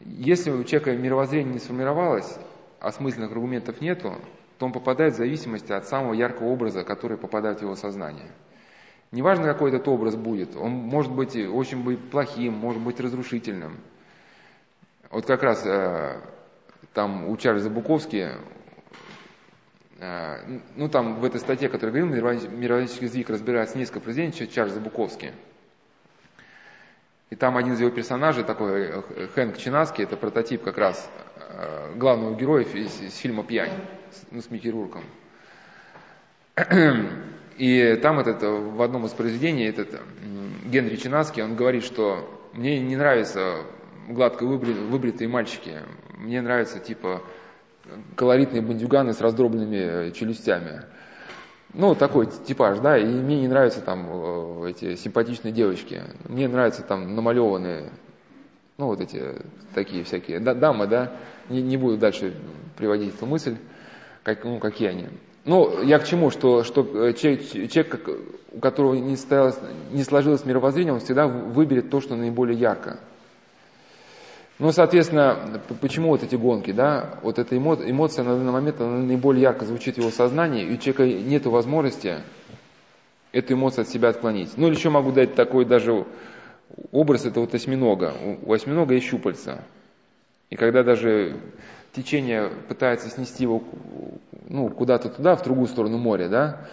[0.00, 2.38] Если у человека мировоззрение не сформировалось,
[2.80, 4.14] осмысленных аргументов нету,
[4.58, 8.30] то он попадает в зависимости от самого яркого образа, который попадает в его сознание.
[9.12, 13.76] Неважно, какой этот образ будет, он может быть очень быть плохим, может быть разрушительным.
[15.10, 16.22] Вот как раз э,
[16.94, 18.30] там у Чарльза Буковски
[19.98, 25.32] ну там в этой статье, которую говорил, мировоззренческий язык разбирается несколько произведений Чарльза Буковски.
[27.30, 31.94] И там один из его персонажей, такой э, Хэнк Чинаски, это прототип как раз э,
[31.96, 33.72] главного героя из, из фильма «Пьянь»,
[34.30, 35.04] ну, с Микки Рурком.
[37.56, 40.00] И там этот, в одном из произведений этот
[40.66, 43.64] Генри Чинаски, он говорит, что мне не нравятся
[44.08, 45.80] гладко выбритые мальчики,
[46.16, 47.22] мне нравятся типа
[48.16, 50.82] колоритные бандюганы с раздробленными э, челюстями.
[51.72, 56.02] Ну, такой типаж, да, и мне не нравятся там э, эти симпатичные девочки.
[56.28, 57.90] Мне нравятся там намалеванные,
[58.78, 59.42] ну, вот эти
[59.74, 61.12] такие всякие да, дамы, да.
[61.48, 62.34] Не, не буду дальше
[62.76, 63.56] приводить эту мысль,
[64.22, 65.08] как, ну, какие они.
[65.44, 68.08] Ну, я к чему, что, что э, человек, человек,
[68.52, 69.16] у которого не,
[69.92, 72.98] не сложилось мировоззрение, он всегда выберет то, что наиболее ярко.
[74.60, 77.18] Ну, соответственно, почему вот эти гонки, да?
[77.22, 80.76] Вот эта эмоция на данный момент, она наиболее ярко звучит в его сознании, и у
[80.76, 82.18] человека нет возможности
[83.32, 84.56] эту эмоцию от себя отклонить.
[84.56, 86.06] Ну, или еще могу дать такой даже
[86.92, 88.14] образ, это вот осьминога.
[88.42, 89.64] У осьминога есть щупальца.
[90.50, 91.36] И когда даже
[91.92, 93.64] течение пытается снести его
[94.48, 96.68] ну, куда-то туда, в другую сторону моря, да,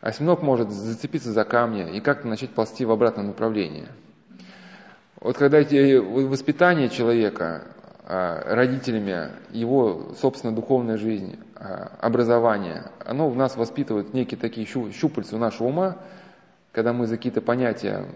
[0.00, 3.88] осьминог может зацепиться за камни и как-то начать ползти в обратном направлении–
[5.24, 7.66] вот когда эти, воспитание человека
[8.04, 15.38] а, родителями, его, собственно, духовная жизнь, а, образование, оно в нас воспитывает некие такие щупальца
[15.38, 15.96] нашего ума,
[16.72, 18.06] когда мы за какие-то понятия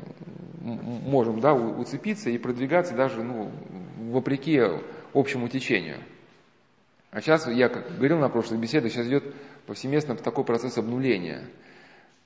[0.61, 3.51] можем да, уцепиться и продвигаться даже ну,
[4.11, 4.61] вопреки
[5.15, 5.97] общему течению.
[7.11, 9.25] А сейчас, я как говорил на прошлой беседе, сейчас идет
[9.67, 11.41] повсеместно такой процесс обнуления.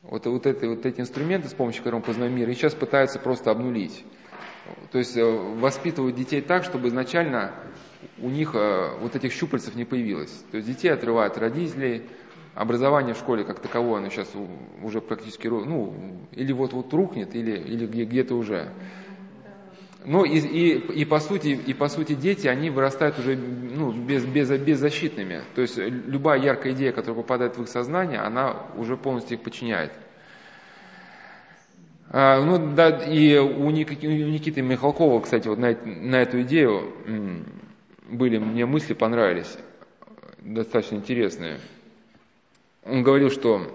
[0.02, 3.20] Вот, вот, это, вот эти инструменты, с помощью которых мы познаем мир, и сейчас пытаются
[3.20, 4.04] просто обнулить.
[4.90, 7.52] То есть э, воспитывают детей так, чтобы изначально
[8.18, 10.32] у них э, вот этих щупальцев не появилось.
[10.50, 12.02] То есть детей отрывают родителей,
[12.54, 14.30] образование в школе как таковое, оно сейчас
[14.82, 15.94] уже практически, ну,
[16.32, 18.72] или вот-вот рухнет, или, или где-то уже.
[20.04, 24.24] Ну и, и, и, по сути, и по сути дети, они вырастают уже ну, без,
[24.24, 25.42] без, беззащитными.
[25.54, 29.92] То есть любая яркая идея, которая попадает в их сознание, она уже полностью их подчиняет.
[32.10, 36.92] А, ну да, и у Никиты Михалкова, кстати, вот на, на эту идею
[38.08, 39.56] были, мне мысли понравились,
[40.40, 41.58] достаточно интересные.
[42.84, 43.66] Он говорил, что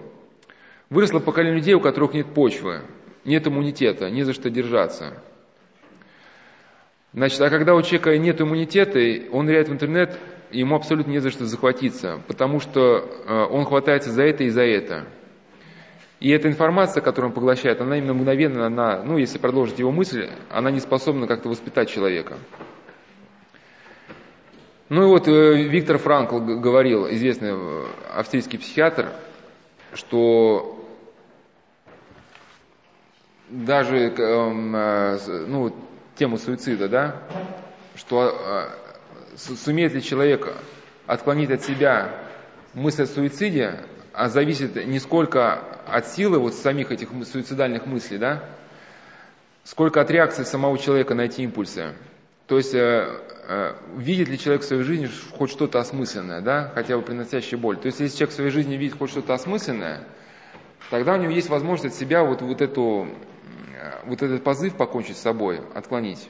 [0.89, 2.81] выросло поколение людей, у которых нет почвы,
[3.25, 5.23] нет иммунитета, не за что держаться.
[7.13, 8.99] Значит, а когда у человека нет иммунитета,
[9.31, 10.19] он ныряет в интернет,
[10.51, 14.61] ему абсолютно не за что захватиться, потому что э, он хватается за это и за
[14.61, 15.07] это–
[16.19, 20.29] и эта информация, которую он поглощает, она именно мгновенно, она, ну, если продолжить его мысль,
[20.49, 22.37] она не способна как-то воспитать человека.
[24.89, 29.11] Ну и вот э, Виктор Франкл говорил, известный э, австрийский психиатр,
[29.93, 30.83] что
[33.49, 35.75] даже эм, э, ну,
[36.15, 37.23] тему суицида, да,
[37.95, 38.69] что
[39.35, 40.51] сумеет ли человек
[41.05, 42.23] отклонить от себя
[42.73, 48.43] мысль о суициде, а зависит не сколько от силы вот самих этих суицидальных мыслей, да,
[49.63, 51.93] сколько от реакции самого человека на эти импульсы.
[52.47, 53.05] То есть э,
[53.47, 57.77] э, видит ли человек в своей жизни хоть что-то осмысленное, да, хотя бы приносящее боль.
[57.77, 60.07] То есть если человек в своей жизни видит хоть что-то осмысленное,
[60.89, 63.09] тогда у него есть возможность от себя вот, вот, эту,
[64.05, 66.29] вот этот позыв покончить с собой, отклонить.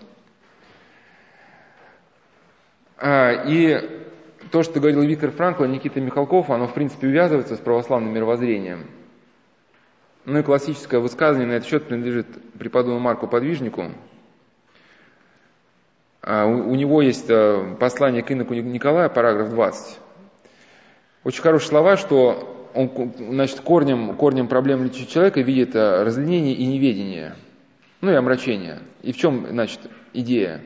[2.97, 4.07] А, и
[4.51, 8.87] то, что говорил Виктор Франкл, Никита Михалков, оно в принципе увязывается с православным мировоззрением.
[10.27, 12.27] Ну и классическое высказывание на этот счет принадлежит
[12.59, 13.93] преподобному Марку Подвижнику.
[16.21, 19.99] А, у него есть э, послание к иноку Николая, параграф 20.
[21.23, 27.33] Очень хорошие слова, что он значит, корнем, корнем проблем человека видит э, разленение и неведение,
[28.01, 28.79] ну и омрачение.
[29.03, 29.79] И в чем, значит,
[30.11, 30.59] идея?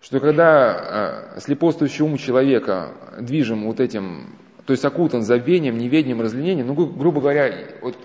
[0.00, 6.68] что когда э, слепоствующий ум человека движим вот этим, то есть окутан забвением, неведением, разленением,
[6.68, 7.96] ну, грубо говоря, вот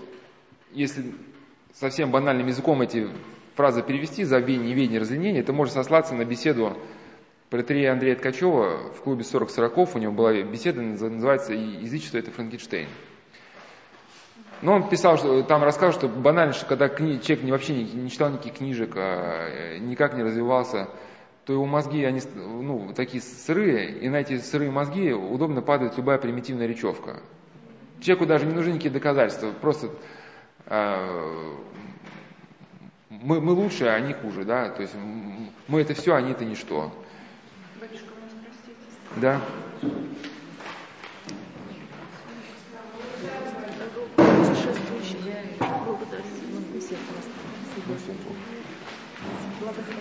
[0.78, 1.12] если
[1.74, 3.08] совсем банальным языком эти
[3.56, 6.76] фразы перевести, забвение, неведение, разленение, это может сослаться на беседу
[7.50, 12.88] протерея Андрея Ткачева в клубе 40 сороков, у него была беседа, называется «Язычество– это Франкенштейн».
[14.60, 18.10] Но он писал, что там рассказывал, что банально, что когда кни, человек вообще не, не
[18.10, 20.88] читал никаких книжек, а, никак не развивался,
[21.46, 26.18] то его мозги, они ну, такие сырые, и на эти сырые мозги удобно падает любая
[26.18, 27.22] примитивная речевка.
[28.00, 29.90] Человеку даже не нужны никакие доказательства, просто э,
[30.68, 31.56] мы,
[33.40, 34.94] мы лучше, а они хуже, да, то есть
[35.66, 36.92] мы это все, они это ничто.
[37.80, 38.08] Батюшка,
[39.16, 39.40] Да.
[49.60, 49.94] Благодарю.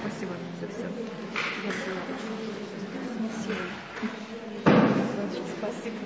[0.00, 0.32] Спасибо.
[0.58, 0.86] Все, все.
[3.28, 3.81] Спасибо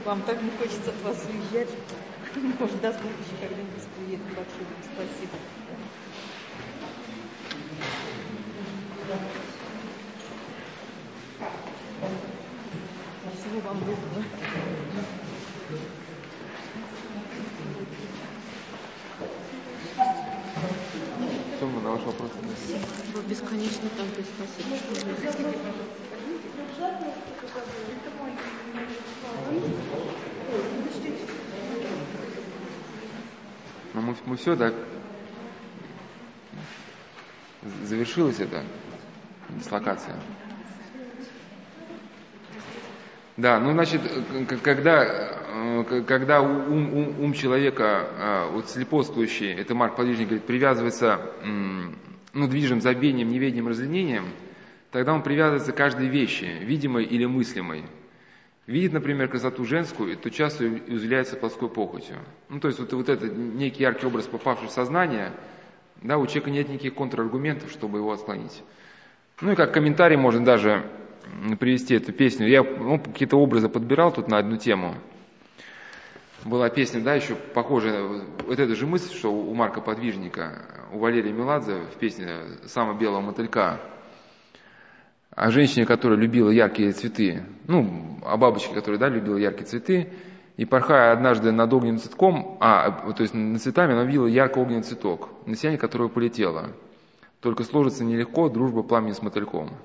[0.07, 0.23] вам.
[0.23, 1.69] Так не хочется от вас уезжать.
[2.61, 4.25] Может, даст Бог еще когда-нибудь приеду.
[4.37, 5.37] Большое спасибо.
[13.35, 14.23] Всего вам доброго.
[21.59, 22.31] Тема, на ваш вопрос.
[22.45, 23.23] Спасибо.
[23.29, 24.77] Бесконечно так, спасибо.
[33.95, 34.73] Ну, мы, мы все, да,
[37.85, 38.65] завершилась эта
[39.51, 40.17] дислокация.
[43.37, 44.01] Да, ну значит,
[44.63, 51.33] когда Э, когда ум, ум, ум человека, э, вот слепоствующий, это Марк Подвижник говорит, привязывается,
[52.33, 54.27] ну, движим забвением, неведением, разленением,
[54.91, 57.85] тогда он привязывается к каждой вещи, видимой или мыслимой.
[58.67, 62.17] Видит, например, красоту женскую, то часто изуляется плоской похотью.
[62.49, 65.33] Ну, то есть вот, вот этот некий яркий образ, попавший в сознание,
[66.03, 68.63] Да, у человека нет никаких контраргументов, чтобы его отклонить.
[69.41, 70.91] Ну и как комментарий можно даже
[71.61, 72.49] привести эту песню.
[72.49, 74.95] Я ну, какие-то образы подбирал тут на одну тему.
[76.45, 81.33] Была песня, да, еще похожая, вот эта же мысль, что у Марка Подвижника, у Валерия
[81.33, 82.29] Меладзе в песне
[82.67, 83.81] «Самого белого мотылька»,
[85.37, 90.13] о женщине, которая любила яркие цветы, ну, о бабочке, которая, да, любила яркие цветы,
[90.57, 94.83] и порхая однажды над огненным цветком, а, то есть над цветами, она видела ярко огненный
[94.83, 96.73] цветок, на сияние которого полетела.
[97.41, 99.77] Только сложится нелегко дружба пламени с мотыльком.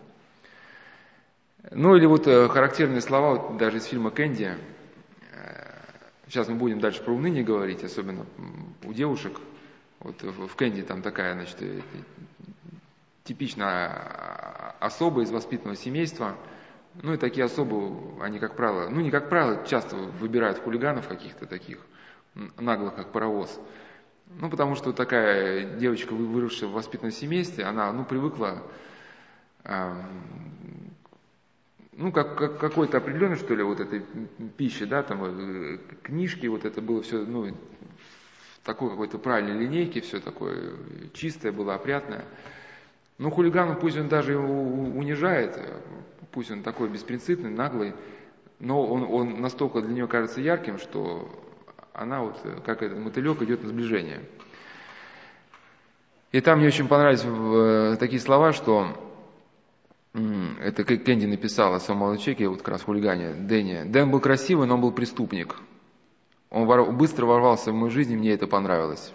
[1.70, 4.46] Ну или вот э, характерные слова, вот, даже из фильма «Кэнди».
[4.46, 4.56] Э,
[6.28, 8.26] сейчас мы будем дальше про уныние говорить, особенно
[8.86, 9.34] у девушек.
[10.00, 11.58] Вот в «Кэнди» там такая, значит,
[13.23, 16.36] э, типичная особа из воспитанного семейства–
[16.95, 21.45] ну и такие особы, они, как правило, ну не как правило, часто выбирают хулиганов каких-то
[21.45, 21.79] таких,
[22.57, 23.60] наглых, как паровоз.
[24.39, 28.63] Ну, потому что такая девочка, выросшая в воспитанном семействе, она, ну, привыкла,
[29.65, 29.93] э,
[31.91, 34.05] ну, как, как какой-то определенной, что ли, вот этой
[34.57, 39.99] пищи, да, там, э, книжки, вот это было все, ну, в такой какой-то правильной линейке,
[39.99, 40.75] все такое
[41.13, 42.23] чистое было, опрятное.
[43.17, 45.60] Ну, хулигану пусть он даже унижает,
[46.32, 47.93] пусть он такой беспринципный, наглый,
[48.60, 51.30] но он, он настолько для нее кажется ярким, что
[51.93, 54.21] она вот, как этот мотылек, идет на сближение.
[56.32, 58.97] И там мне очень понравились э, такие слова, что
[60.13, 63.84] это Кэнди написала о своем молодом человеке, вот как раз хулигане, Дэнни.
[63.86, 65.56] Дэн был красивый, но он был преступник.
[66.50, 69.13] Он вор, быстро ворвался в мою жизнь, и мне это понравилось.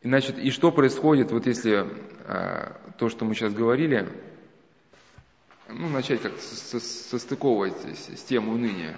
[0.00, 1.86] И, значит, и что происходит, вот если
[2.24, 4.08] э, то, что мы сейчас говорили,
[5.68, 8.96] ну, начать как состыковывать с, с темой уныния.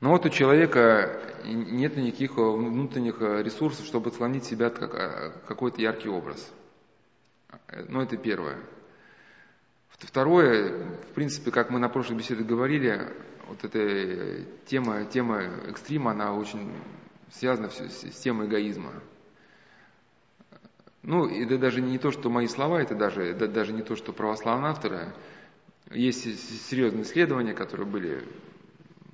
[0.00, 6.08] Но вот у человека нет никаких внутренних ресурсов, чтобы отклонить себя от а, какой-то яркий
[6.08, 6.50] образ.
[7.88, 8.56] Ну, это первое.
[9.88, 13.08] Второе, в принципе, как мы на прошлой беседе говорили,
[13.46, 16.72] вот эта тема, тема экстрима, она очень
[17.32, 18.92] связано все с темой эгоизма.
[21.02, 24.12] Ну, это даже не то, что мои слова, это даже, это даже не то, что
[24.12, 25.12] православные авторы.
[25.90, 26.22] Есть
[26.68, 28.22] серьезные исследования, которые были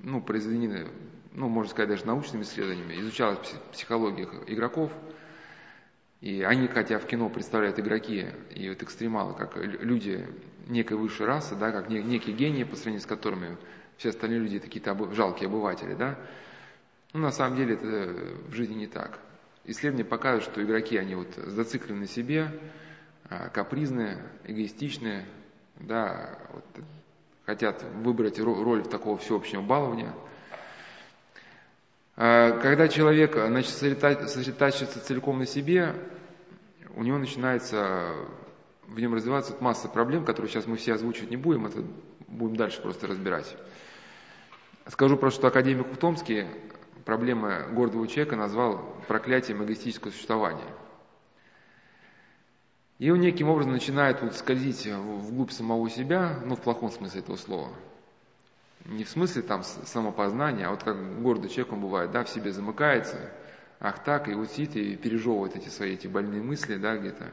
[0.01, 0.87] ну, произведены,
[1.33, 2.99] ну, можно сказать, даже научными исследованиями.
[2.99, 3.39] Изучалась
[3.71, 4.91] психология игроков,
[6.19, 10.27] и они, хотя в кино представляют игроки и вот экстремалы, как люди
[10.67, 13.57] некой высшей расы, да, как некие гении, по сравнению с которыми
[13.97, 16.17] все остальные люди какие-то жалкие обыватели, да,
[17.13, 17.85] ну, на самом деле это
[18.49, 19.19] в жизни не так.
[19.65, 22.51] Исследования показывают, что игроки, они вот зациклены на себе,
[23.29, 25.25] а, капризные, эгоистичные,
[25.75, 26.65] да, вот,
[27.45, 30.13] хотят выбрать роль такого всеобщего балования.
[32.15, 35.95] А, когда человек значит, сосредотачивается целиком на себе,
[36.95, 38.13] у него начинается
[38.87, 41.83] в нем развиваться масса проблем, которые сейчас мы все озвучивать не будем, это
[42.27, 43.55] будем дальше просто разбирать.
[44.87, 46.47] Скажу просто, что академик Ухтомский
[47.07, 50.67] проблемы гордого человека назвал проклятием эгоистического существования.
[52.99, 57.37] И он неким образом начинает вот скользить вглубь самого себя, ну, в плохом смысле этого
[57.37, 57.69] слова.
[58.83, 62.51] Не в смысле там самопознания, а вот как гордый человек он бывает, да, в себе
[62.51, 63.31] замыкается,
[63.79, 67.31] ах так, и вот сидит и пережевывает эти свои эти больные мысли, да, где-то.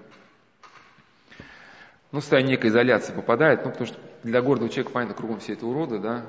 [2.12, 5.66] Ну, в некой изоляции попадает, ну, потому что для гордого человека, понятно, кругом все это
[5.66, 6.24] уроды, да,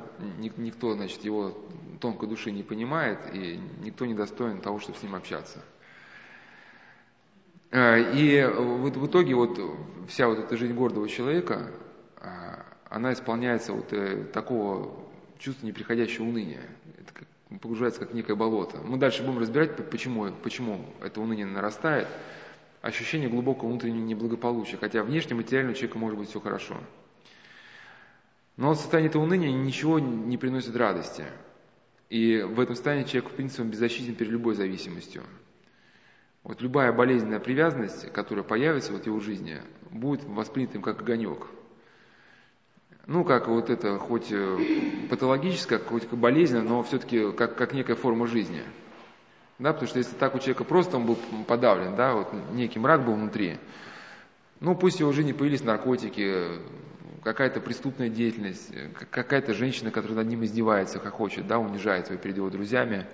[0.58, 1.58] никто, значит, его
[2.01, 5.63] тонкой души не понимает, и никто не достоин того, чтобы с ним общаться.
[7.71, 9.60] А, и вот в итоге вот
[10.10, 11.71] вся вот эта жизнь гордого человека,
[12.17, 14.93] а, она исполняется вот э, такого
[15.39, 16.62] чувства неприходящего уныния.
[16.99, 18.77] Это как, погружается как некое болото.
[18.84, 22.08] Мы дальше будем разбирать, почему, почему это уныние нарастает.
[22.81, 26.75] Ощущение глубокого внутреннего неблагополучия, хотя внешне материально у человека может быть все хорошо.
[28.58, 31.26] Но этого уныния ничего не приносит радости.
[32.10, 35.24] И в этом состоянии человек, в принципе, беззащитен перед любой зависимостью.
[36.43, 41.47] Вот любая болезненная привязанность, которая появится вот в его жизни, будет воспринята им как огонек.
[43.08, 44.58] Ну, как вот это, хоть э,
[45.10, 48.64] патологическое, хоть болезненно, но все-таки как, как некая форма жизни.
[49.60, 53.06] Да, потому что если так у человека просто он был подавлен, да, вот некий мрак
[53.06, 53.58] был внутри,
[54.60, 56.60] ну, пусть в его жизни появились наркотики,
[57.26, 62.19] какая-то преступная деятельность, э, какая-то женщина, которая над ним издевается, как хочет, да, унижает его
[62.19, 63.07] перед его друзьями.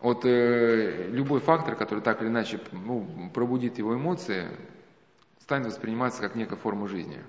[0.00, 4.48] Вот э, любой фактор, который так или иначе ну, пробудит его эмоции,
[5.40, 7.22] станет восприниматься как некая форма жизни.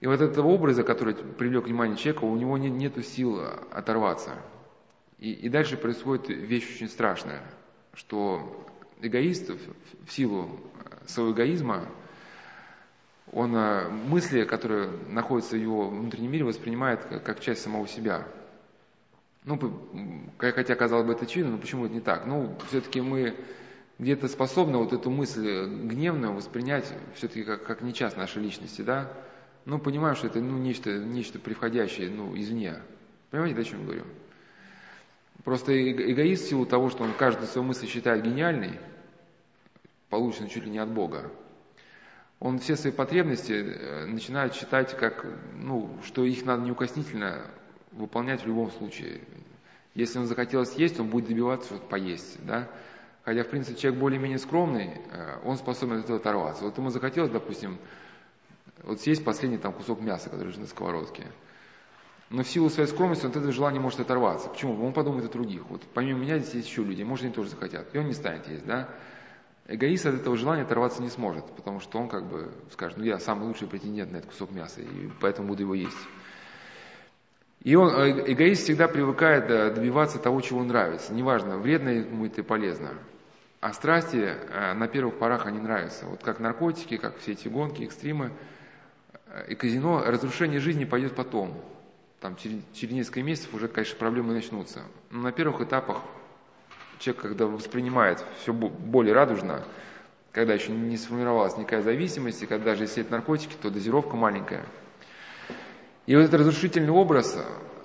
[0.00, 3.40] И вот этого образа, который привлек внимание человека, у него нет нету сил
[3.70, 4.30] оторваться.
[5.18, 7.42] И, и дальше происходит вещь очень страшная,
[7.92, 8.66] что
[9.02, 10.58] эгоист в силу
[11.06, 11.86] своего эгоизма,
[13.32, 18.26] он э, мысли, которые находятся в его внутреннем мире, воспринимает как часть самого себя.
[19.44, 19.58] Ну,
[20.38, 22.26] хотя, казалось бы, это очевидно, но почему это не так?
[22.26, 23.34] Ну, все-таки мы
[23.98, 29.12] где-то способны вот эту мысль гневную воспринять все-таки как, как не часть нашей личности, да?
[29.64, 32.76] Ну, понимаем, что это ну, нечто, нечто приходящее ну, извне.
[33.30, 34.04] Понимаете, о чем я говорю?
[35.44, 38.78] Просто эгоист в силу того, что он каждую свою мысль считает гениальной,
[40.10, 41.30] полученной чуть ли не от Бога,
[42.40, 45.26] он все свои потребности э, начинает считать как,
[45.56, 47.50] ну, что их надо неукоснительно
[47.92, 49.20] выполнять в любом случае.
[49.94, 52.68] Если он захотел съесть, он будет добиваться что-то поесть, да.
[53.24, 56.64] Хотя, в принципе, человек более-менее скромный, э, он способен от этого оторваться.
[56.64, 57.78] Вот ему захотелось, допустим,
[58.84, 61.26] вот съесть последний там кусок мяса, который лежит на сковородке.
[62.30, 64.48] Но в силу своей скромности он от этого желания может оторваться.
[64.48, 64.84] Почему?
[64.84, 65.62] Он подумает о других.
[65.70, 67.92] Вот помимо меня здесь есть еще люди, может, они тоже захотят.
[67.94, 68.88] И он не станет есть, да?
[69.70, 73.18] Эгоист от этого желания оторваться не сможет, потому что он как бы скажет, ну я
[73.18, 75.98] самый лучший претендент на этот кусок мяса, и поэтому буду его есть.
[77.64, 81.12] И он, э, эгоист всегда привыкает э, добиваться того, чего нравится.
[81.12, 82.94] Неважно, вредно ему это и полезно.
[83.60, 86.06] А страсти э, на первых порах они нравятся.
[86.06, 88.32] Вот как наркотики, как все эти гонки, экстримы
[89.48, 91.62] и казино, разрушение жизни пойдет потом.
[92.20, 94.84] Там через, через несколько месяцев уже, конечно, проблемы начнутся.
[95.10, 96.02] Но на первых этапах
[96.98, 99.64] человек, когда воспринимает все более радужно,
[100.32, 104.64] когда еще не сформировалась никакая зависимость, и когда даже если это наркотики, то дозировка маленькая.
[106.06, 107.38] И вот этот разрушительный образ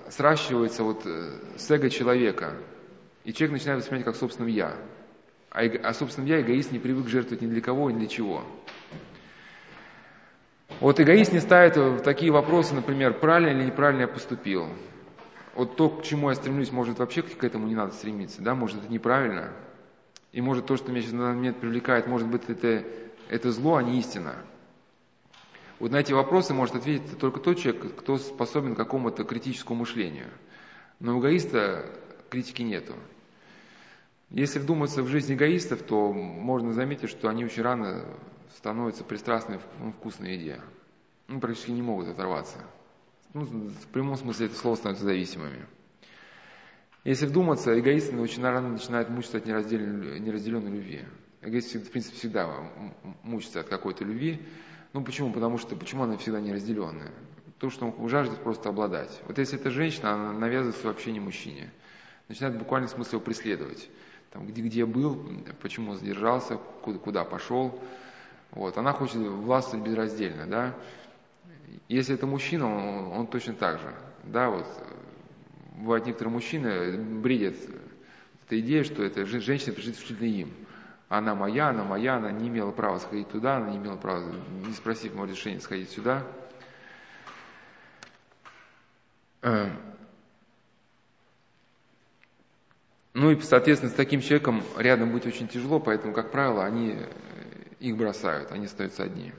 [0.08, 2.54] сращивается вот э, с эго человека,
[3.24, 4.76] и человек начинает воспринимать как собственным «я».
[5.50, 8.44] А, а собственным «я» эгоист не привык жертвовать ни для кого, ни для чего.
[10.80, 14.68] Вот эгоист не ставит в такие вопросы, например, правильно или неправильно я поступил
[15.54, 18.82] вот то, к чему я стремлюсь, может вообще к этому не надо стремиться, да, может
[18.82, 19.52] это неправильно.
[20.32, 22.84] И может то, что меня сейчас на данный момент привлекает, может быть это,
[23.28, 24.34] это зло, а не истина.
[25.78, 30.28] Вот на эти вопросы может ответить только тот человек, кто способен к какому-то критическому мышлению.
[30.98, 31.86] Но у эгоиста
[32.30, 32.94] критики нету.
[34.30, 38.04] Если вдуматься в жизнь эгоистов, то можно заметить, что они очень рано
[38.56, 40.60] становятся пристрастны в вкусной еде.
[41.28, 42.58] Ну, практически не могут оторваться
[43.34, 45.66] ну, в прямом смысле это слово становятся зависимыми.
[47.04, 51.02] Если вдуматься, эгоисты очень рано начинают мучиться от неразделенной, неразделенной любви.
[51.42, 52.48] Эгоист, в принципе, всегда
[53.22, 54.40] мучится от какой-то любви.
[54.94, 55.32] Ну почему?
[55.32, 57.12] Потому что почему она всегда неразделенная?
[57.58, 59.20] То, что он жаждет просто обладать.
[59.26, 61.70] Вот если это женщина, она навязывает свое общение мужчине.
[62.28, 63.90] Начинает буквально смысл его преследовать.
[64.30, 65.28] Там, где, где был,
[65.60, 67.78] почему задержался, куда, куда пошел.
[68.52, 68.78] Вот.
[68.78, 70.74] Она хочет властвовать безраздельно, да.
[71.88, 73.94] Если это мужчина, он, он точно так же.
[74.24, 74.66] Да, вот
[75.76, 77.54] бывают некоторые мужчины бредят
[78.46, 80.52] этой идеей, что это женщина принадлежит исключительно им.
[81.08, 84.32] Она моя, она моя, она не имела права сходить туда, она не имела права,
[84.66, 86.26] не спросив моего разрешения, сходить сюда.
[89.42, 89.68] Э,
[93.12, 96.98] ну и, соответственно, с таким человеком рядом быть очень тяжело, поэтому, как правило, они
[97.78, 99.32] их бросают, они остаются одни.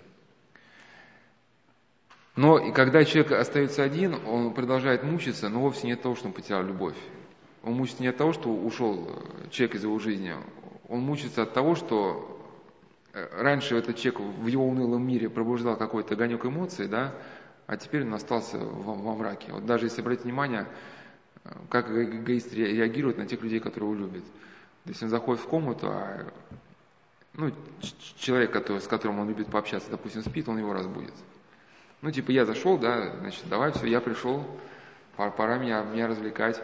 [2.35, 6.27] Но и когда человек остается один, он продолжает мучиться, но вовсе не от того, что
[6.27, 6.97] он потерял любовь.
[7.63, 10.33] Он мучится не от того, что ушел э, человек из его жизни.
[10.89, 12.39] Он мучится от того, что
[13.13, 17.15] э, раньше этот человек в его унылом мире пробуждал какой-то огонек эмоций, да,
[17.67, 19.53] а теперь он остался во, во мраке.
[19.53, 20.67] Вот даже если обратить внимание,
[21.45, 24.25] э, как эгоист реагирует на тех людей, которые его любят.
[24.83, 26.27] Если он заходит в комнату, а
[27.33, 27.51] ну,
[28.17, 31.13] человек, который, с которым он любит пообщаться, допустим, спит, он его разбудит.
[32.05, 34.45] Ну, типа, я зашел, да, значит, давай, все, я пришел,
[35.15, 36.61] пора меня, меня развлекать.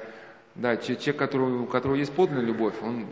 [0.54, 3.08] Да, человек, которого, у которого есть подлинная любовь, он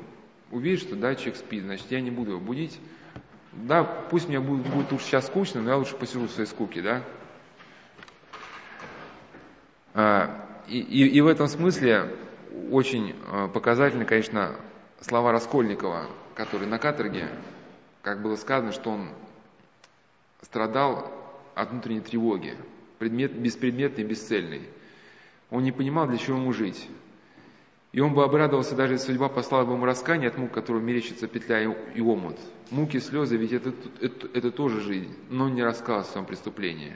[0.52, 2.80] увидит, что, да, человек спит, значит, я не буду его будить.
[3.52, 6.84] Да, пусть мне будет, будет уж сейчас скучно, но я лучше посижу в своей скуке,
[6.84, 7.04] да.
[9.96, 12.16] А, и, и, и в этом смысле
[12.70, 14.56] очень а, показательны, конечно,
[15.02, 16.06] слова Раскольникова,
[16.36, 17.28] который на каторге,
[18.04, 19.10] как было сказано, что он
[20.44, 21.19] страдал
[21.62, 22.56] от внутренней тревоги,
[22.98, 24.62] предмет беспредметный, бесцельный.
[25.50, 26.88] Он не понимал, для чего ему жить.
[27.92, 31.28] И он бы обрадовался, даже если судьба послала бы ему раскаяние от мук, которого мерещится
[31.28, 32.38] петля и омут.
[32.70, 36.96] Муки, слезы, ведь это, это, это тоже жизнь, но не рассказ о своем преступлении.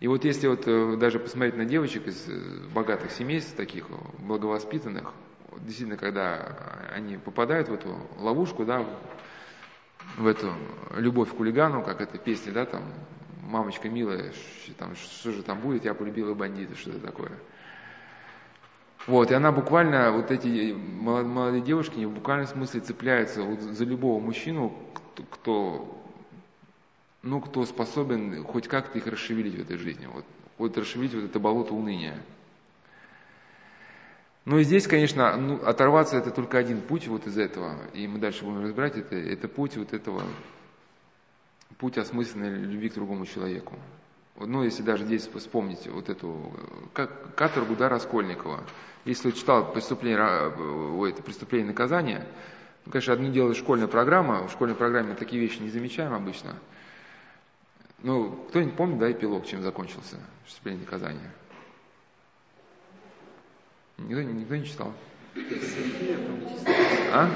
[0.00, 3.88] И вот если вот э, даже посмотреть на девочек из э, богатых семейств, таких
[4.18, 5.12] благовоспитанных,
[5.60, 8.86] действительно, когда они попадают в эту ловушку, да,
[10.16, 10.52] в эту
[10.96, 12.82] любовь к хулигану, как эта песня, да, там,
[13.42, 14.32] мамочка милая,
[14.78, 17.32] там, что же там будет, я полюбила бандита, что это такое.
[19.06, 24.20] Вот, и она буквально, вот эти молодые девушки, в буквальном смысле цепляются вот за любого
[24.20, 24.72] мужчину,
[25.30, 26.02] кто,
[27.22, 30.24] ну, кто способен хоть как-то их расшевелить в этой жизни, вот,
[30.58, 32.20] вот расшевелить вот это болото уныния.
[34.46, 38.20] Ну и здесь, конечно, ну, оторваться это только один путь вот из этого, и мы
[38.20, 40.22] дальше будем разбирать это, это путь вот этого,
[41.78, 43.76] путь осмысленной любви к другому человеку.
[44.38, 46.52] Ну, если даже здесь вспомните вот эту
[46.92, 48.62] как, каторгу да, Раскольникова.
[49.04, 50.52] Если читал преступление,
[50.94, 52.24] ой, это преступление наказания,
[52.84, 56.54] ну, конечно, одно дело школьная программа, в школьной программе такие вещи не замечаем обычно.
[58.04, 61.32] Ну, кто-нибудь помнит, да, эпилог, чем закончился преступление наказания?
[63.98, 64.92] Никто, никто не читал.
[67.12, 67.30] А?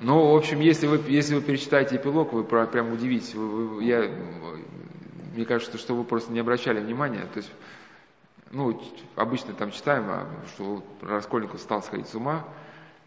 [0.00, 3.34] Ну, в общем, если вы, если вы перечитаете эпилог, вы прям удивитесь.
[3.34, 4.08] Вы, вы, я,
[5.34, 7.26] мне кажется, что вы просто не обращали внимания.
[7.32, 7.50] То есть,
[8.52, 8.80] ну,
[9.16, 12.44] обычно там читаем, а, что Раскольников стал сходить с ума,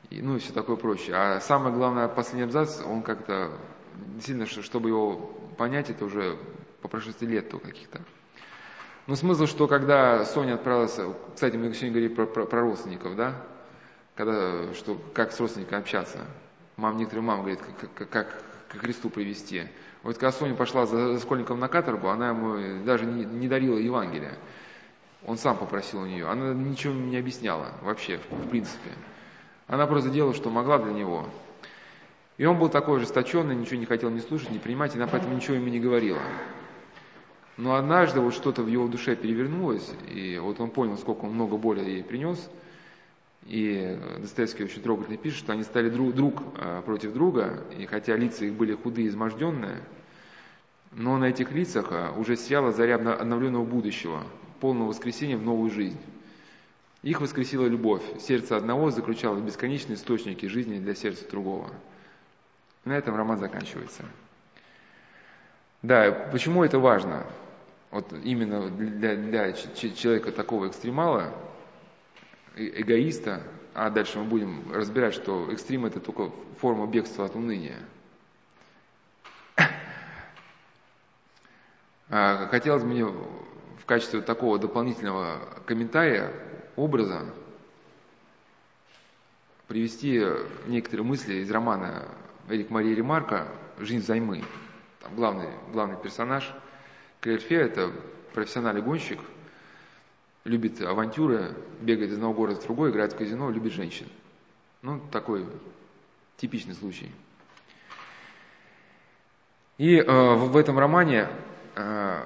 [0.10, 1.16] и, ну и все такое прочее.
[1.16, 3.52] А самое главное, последний абзац, он как-то,
[4.22, 5.16] сильно, чтобы его
[5.58, 6.38] понять, это уже
[6.82, 8.02] по прошествии лет то каких-то.
[9.12, 10.98] Но смысл, что когда Соня отправилась,
[11.36, 13.36] кстати, мы сегодня говорили про, про, про родственников, да,
[14.16, 16.20] когда, что, как с родственниками общаться.
[16.78, 17.60] Мам, некоторые мамы говорят,
[17.94, 19.64] как, как, к Христу привести.
[20.04, 23.78] Вот когда Соня пошла за, за школьником на каторгу, она ему даже не, не дарила
[23.78, 24.38] Евангелие.
[25.26, 26.30] Он сам попросил у нее.
[26.30, 28.92] Она ничего не объясняла вообще, в принципе.
[29.68, 31.28] Она просто делала, что могла для него.
[32.38, 35.36] И он был такой ожесточенный, ничего не хотел ни слушать, ни принимать, и она поэтому
[35.36, 36.22] ничего ему не говорила.
[37.62, 41.58] Но однажды вот что-то в его душе перевернулось, и вот он понял, сколько он много
[41.58, 42.50] боли ей принес.
[43.46, 48.16] И Достоевский очень трогательно пишет, что они стали друг, друг а, против друга, и хотя
[48.16, 49.78] лица их были худые, изможденные,
[50.92, 54.24] но на этих лицах а, уже сияла заря обновленного будущего,
[54.60, 56.00] полного воскресения в новую жизнь.
[57.04, 58.02] Их воскресила любовь.
[58.20, 61.70] Сердце одного заключало бесконечные источники жизни для сердца другого.
[62.86, 64.04] На этом роман заканчивается.
[65.84, 67.24] Да, почему это важно?
[67.92, 71.34] Вот именно для, для человека такого экстремала,
[72.56, 77.78] э, эгоиста, а дальше мы будем разбирать, что экстрим это только форма бегства от уныния.
[82.14, 86.34] А, хотелось мне в качестве такого дополнительного комментария,
[86.76, 87.26] образа,
[89.70, 90.22] привести
[90.68, 92.10] некоторые мысли из романа
[92.50, 94.44] Эрик Марии Ремарка «Жизнь взаймы».
[95.00, 96.54] Там главный, главный персонаж–
[97.22, 97.92] Клерфе– это
[98.34, 99.20] профессиональный гонщик,
[100.44, 104.08] любит авантюры, бегает из одного города в другой, играет в казино, любит женщин.
[104.82, 105.46] Ну, такой
[106.38, 107.12] типичный случай.
[109.78, 111.28] И э, в этом романе
[111.76, 112.24] э,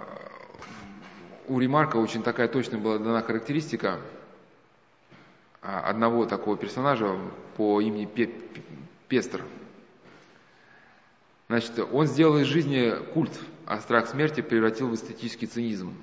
[1.50, 4.00] у Ремарка очень такая точная была дана характеристика
[5.62, 7.18] э, одного такого персонажа
[7.58, 8.10] по имени
[9.10, 9.44] Пестер.
[11.50, 15.94] Значит, он сделал из жизни культ– а страх смерти превратил в эстетический цинизм.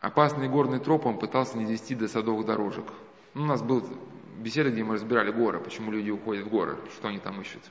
[0.00, 2.86] Опасный горный троп он пытался не довести до садовых дорожек.
[3.34, 3.86] Ну, у нас был
[4.38, 7.62] беседа, где мы разбирали горы, почему люди уходят в горы, что они там ищут.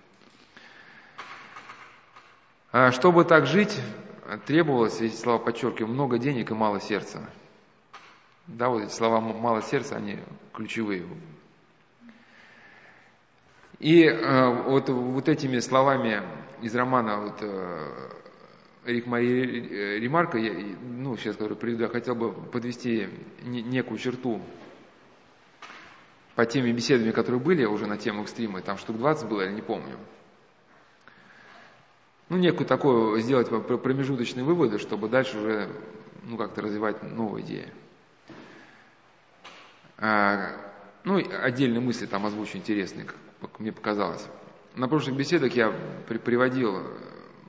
[2.72, 3.76] А чтобы так жить,
[4.46, 7.28] требовалось, эти слова подчеркиваю, много денег и мало сердца.
[8.46, 10.20] Да, вот эти слова «мало сердца», они
[10.54, 11.06] ключевые.
[13.80, 16.22] И э, вот, вот этими словами
[16.62, 18.10] из романа вот, э,
[18.90, 23.08] Рик Мари э, Ремарка, я, ну, сейчас говорю, приведу, я хотел бы подвести
[23.44, 24.42] некую черту
[26.36, 29.62] по теми беседами, которые были уже на тему экстрима, там штук 20 было, я не
[29.62, 29.98] помню.
[32.30, 35.70] Ну, некую такую сделать промежуточные выводы, чтобы дальше уже,
[36.24, 37.68] ну, как-то развивать новые идеи.
[39.98, 40.56] А,
[41.04, 43.08] ну, отдельные мысли там озвучу интересные,
[43.42, 44.26] как мне показалось.
[44.76, 45.74] На прошлых беседах я
[46.08, 46.84] приводил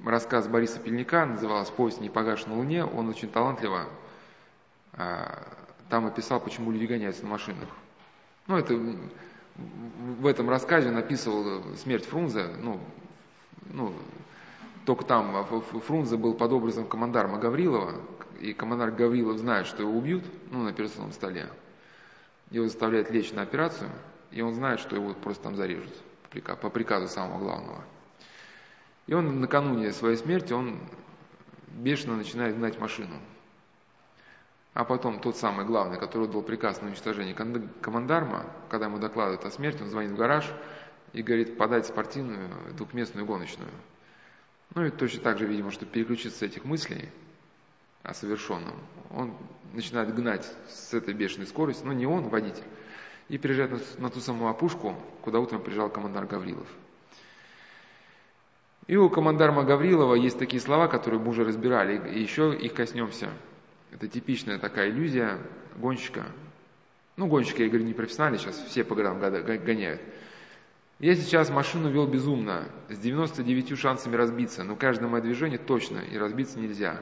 [0.05, 2.85] рассказ Бориса Пельника, назывался «Повесть не на луне».
[2.85, 3.87] Он очень талантливо
[4.93, 5.47] а,
[5.89, 7.69] там описал, почему люди гоняются на машинах.
[8.47, 8.79] Ну, это
[9.57, 12.81] в этом рассказе написывал смерть Фрунзе, ну,
[13.71, 13.93] ну,
[14.87, 15.45] только там
[15.87, 17.95] Фрунзе был под образом командарма Гаврилова,
[18.41, 21.49] и командар Гаврилов знает, что его убьют, ну, на операционном столе.
[22.51, 23.91] Его заставляют лечь на операцию,
[24.31, 25.93] и он знает, что его просто там зарежут
[26.31, 27.85] по приказу самого главного.
[29.11, 30.79] И он накануне своей смерти, он
[31.67, 33.17] бешено начинает гнать машину.
[34.73, 39.51] А потом тот самый главный, который отдал приказ на уничтожение командарма, когда ему докладывают о
[39.51, 40.49] смерти, он звонит в гараж
[41.13, 43.73] и говорит, подать спортивную двухместную гоночную.
[44.77, 47.09] Ну и точно так же, видимо, чтобы переключиться с этих мыслей
[48.05, 48.75] о совершенном,
[49.11, 49.35] он
[49.73, 52.63] начинает гнать с этой бешеной скоростью, ну не он, водитель,
[53.29, 56.69] и приезжает на ту самую опушку, куда утром приезжал командар Гаврилов.
[58.87, 63.29] И у командарма Гаврилова есть такие слова, которые мы уже разбирали, и еще их коснемся.
[63.93, 65.39] Это типичная такая иллюзия
[65.77, 66.25] гонщика.
[67.17, 70.01] Ну, гонщики, я говорю, не профессиональные, сейчас все по горам гоняют.
[70.99, 76.19] Я сейчас машину вел безумно, с 99 шансами разбиться, но каждое мое движение точно, и
[76.19, 77.01] разбиться нельзя.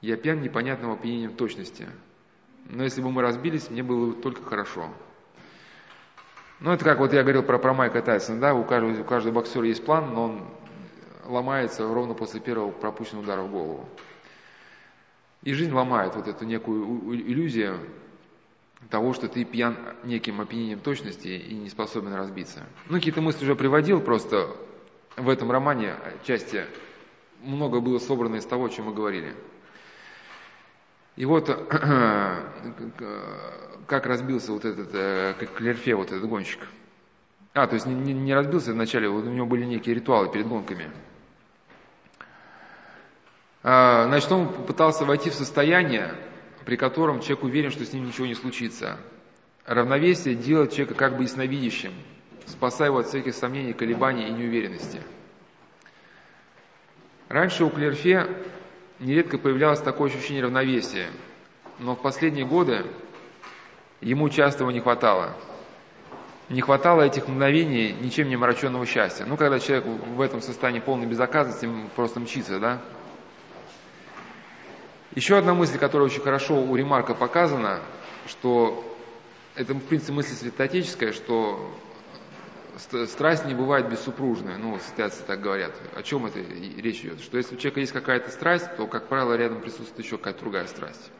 [0.00, 1.86] Я пьян непонятным опьянением точности.
[2.68, 4.88] Но если бы мы разбились, мне было бы только хорошо.
[6.60, 9.34] Ну, это как вот я говорил про, про Майка Тайсона, да, у каждого, у каждого
[9.34, 10.48] боксера есть план, но он
[11.26, 13.88] ломается ровно после первого пропущенного удара в голову.
[15.42, 17.78] И жизнь ломает вот эту некую иллюзию
[18.90, 22.64] того, что ты пьян неким опьянением точности и не способен разбиться.
[22.88, 24.56] Ну, какие-то мысли уже приводил, просто
[25.16, 26.64] в этом романе части
[27.42, 29.34] много было собрано из того, о чем мы говорили.
[31.16, 31.46] И вот
[33.86, 36.60] как разбился вот этот, э, как Клерфе, вот этот гонщик.
[37.54, 40.90] А, то есть не, не разбился вначале, у него были некие ритуалы перед гонками.
[43.68, 46.14] А, значит, он пытался войти в состояние,
[46.64, 48.96] при котором человек уверен, что с ним ничего не случится.
[49.64, 51.92] Равновесие делает человека как бы ясновидящим,
[52.46, 55.02] спасая его от всяких сомнений, колебаний и неуверенности.
[57.28, 58.28] Раньше у Клерфе
[59.00, 61.08] нередко появлялось такое ощущение равновесия,
[61.80, 62.86] но в последние годы
[64.00, 65.34] ему часто его не хватало.
[66.50, 69.24] Не хватало этих мгновений ничем не омраченного счастья.
[69.24, 72.80] Ну, когда человек в этом состоянии полной безнаказанности просто мчится, да,
[75.16, 77.80] еще одна мысль, которая очень хорошо у Ремарка показана,
[78.28, 78.84] что
[79.54, 81.74] это, в принципе, мысль святоотеческая, что
[83.06, 85.72] страсть не бывает бессупружная, ну, святцы так говорят.
[85.94, 87.20] О чем это речь идет?
[87.20, 90.66] Что если у человека есть какая-то страсть, то, как правило, рядом присутствует еще какая-то другая
[90.66, 91.10] страсть.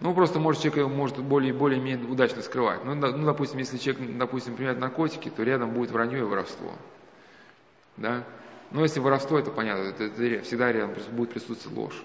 [0.00, 2.84] Ну, просто, может, человек может более более удачно скрывать.
[2.84, 6.72] Ну, ну, допустим, если человек, допустим, принимает наркотики, то рядом будет вранье и воровство.
[7.98, 8.24] Да?
[8.70, 12.02] Но если воровство, это понятно, это, это всегда рядом будет присутствовать ложь.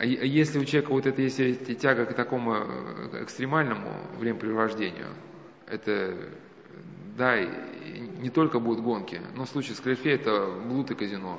[0.00, 5.08] А, а если у человека вот это есть тяга к такому э, экстремальному времяпрепровождению,
[5.66, 6.16] это,
[7.18, 11.38] да, не только будут гонки, но в случае с Клерфе это блуд и казино.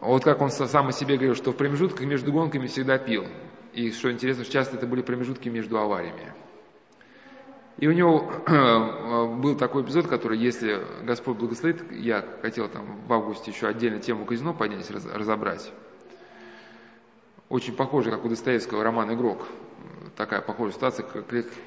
[0.00, 3.24] Вот как он сам о себе говорил, что в промежутках между гонками всегда пил.
[3.72, 6.34] И что интересно, часто это были промежутки между авариями.
[7.78, 8.30] И у него
[9.40, 14.26] был такой эпизод, который, если Господь благословит, я хотел там в августе еще отдельно тему
[14.26, 15.72] казино поднять, разобрать
[17.52, 19.46] очень похоже, как у Достоевского роман «Игрок».
[20.16, 21.06] Такая похожая ситуация.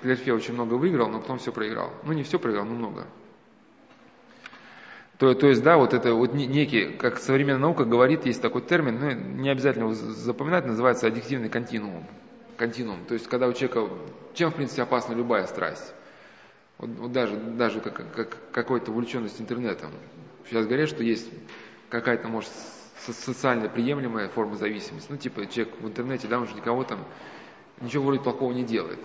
[0.02, 1.92] Клерфе очень много выиграл, но потом все проиграл.
[2.04, 3.06] Ну, не все проиграл, но много.
[5.20, 9.00] То, то есть, да, вот это вот некий, как современная наука говорит, есть такой термин,
[9.00, 12.08] ну, не обязательно его запоминать, называется аддиктивный континуум.
[12.58, 13.06] Континуум.
[13.06, 13.88] То есть, когда у человека,
[14.34, 15.94] чем, в принципе, опасна любая страсть?
[16.80, 19.92] Вот, вот даже, даже как, как, какой-то увлеченность интернетом.
[20.50, 21.30] Сейчас говорят, что есть
[21.90, 22.50] какая-то, может,
[23.00, 25.08] социально приемлемая форма зависимости.
[25.10, 27.00] Ну, типа, человек в интернете, да, он же никого там,
[27.82, 29.00] ничего вроде плохого не делает.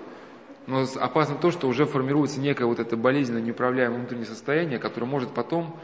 [0.67, 5.33] Но опасно то, что уже формируется некое вот это болезненное, неуправляемое внутреннее состояние, которое может
[5.35, 5.79] потом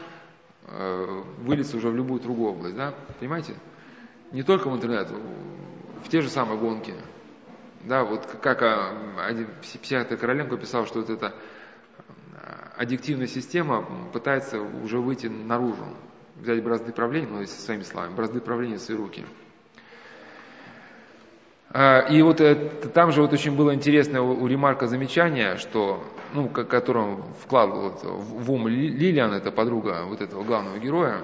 [0.67, 3.55] э, вылиться уже в любую другую область, да, понимаете?
[4.31, 5.09] Не только в интернет,
[6.03, 6.93] в те же самые гонки.
[7.83, 11.33] Да, вот как а, один психиатр Короленко писал, что вот эта
[12.77, 15.85] аддиктивная система пытается уже выйти наружу
[16.39, 19.25] взять бразды правления, ну, если своими словами, бразды правления в свои руки.
[21.69, 22.41] А, и вот
[22.93, 28.03] там же вот очень было интересное у Ремарка замечание, что, ну, которое он вкладывал вот,
[28.03, 31.21] в ум Лилиан, это подруга вот этого главного героя,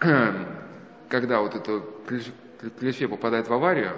[1.08, 1.82] когда вот это
[2.78, 3.92] клише попадает в аварию,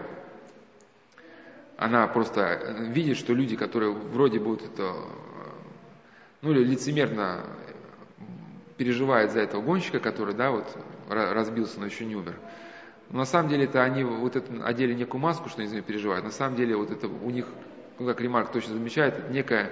[1.76, 4.94] она просто видит, что люди, которые вроде вот это,
[6.42, 7.44] ну, лицемерно
[8.78, 10.64] переживает за этого гонщика, который, да, вот
[11.08, 12.36] разбился, но еще не умер.
[13.10, 15.82] Но на самом деле это они вот это одели некую маску, что они за нее
[15.82, 16.24] переживают.
[16.24, 17.46] На самом деле вот это у них,
[17.98, 19.70] ну как Ремарк точно замечает, это некое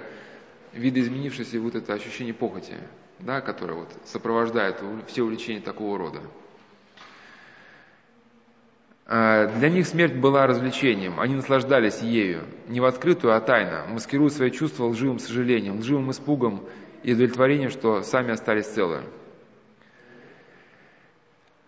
[0.73, 2.73] видоизменившееся вот это ощущение похоти,
[3.19, 6.19] да, которое вот сопровождает все увлечения такого рода.
[9.05, 14.29] А, для них смерть была развлечением, они наслаждались ею, не в открытую, а тайно, маскируя
[14.29, 16.65] свои чувства лживым сожалением, лживым испугом
[17.03, 19.03] и удовлетворением, что сами остались целы.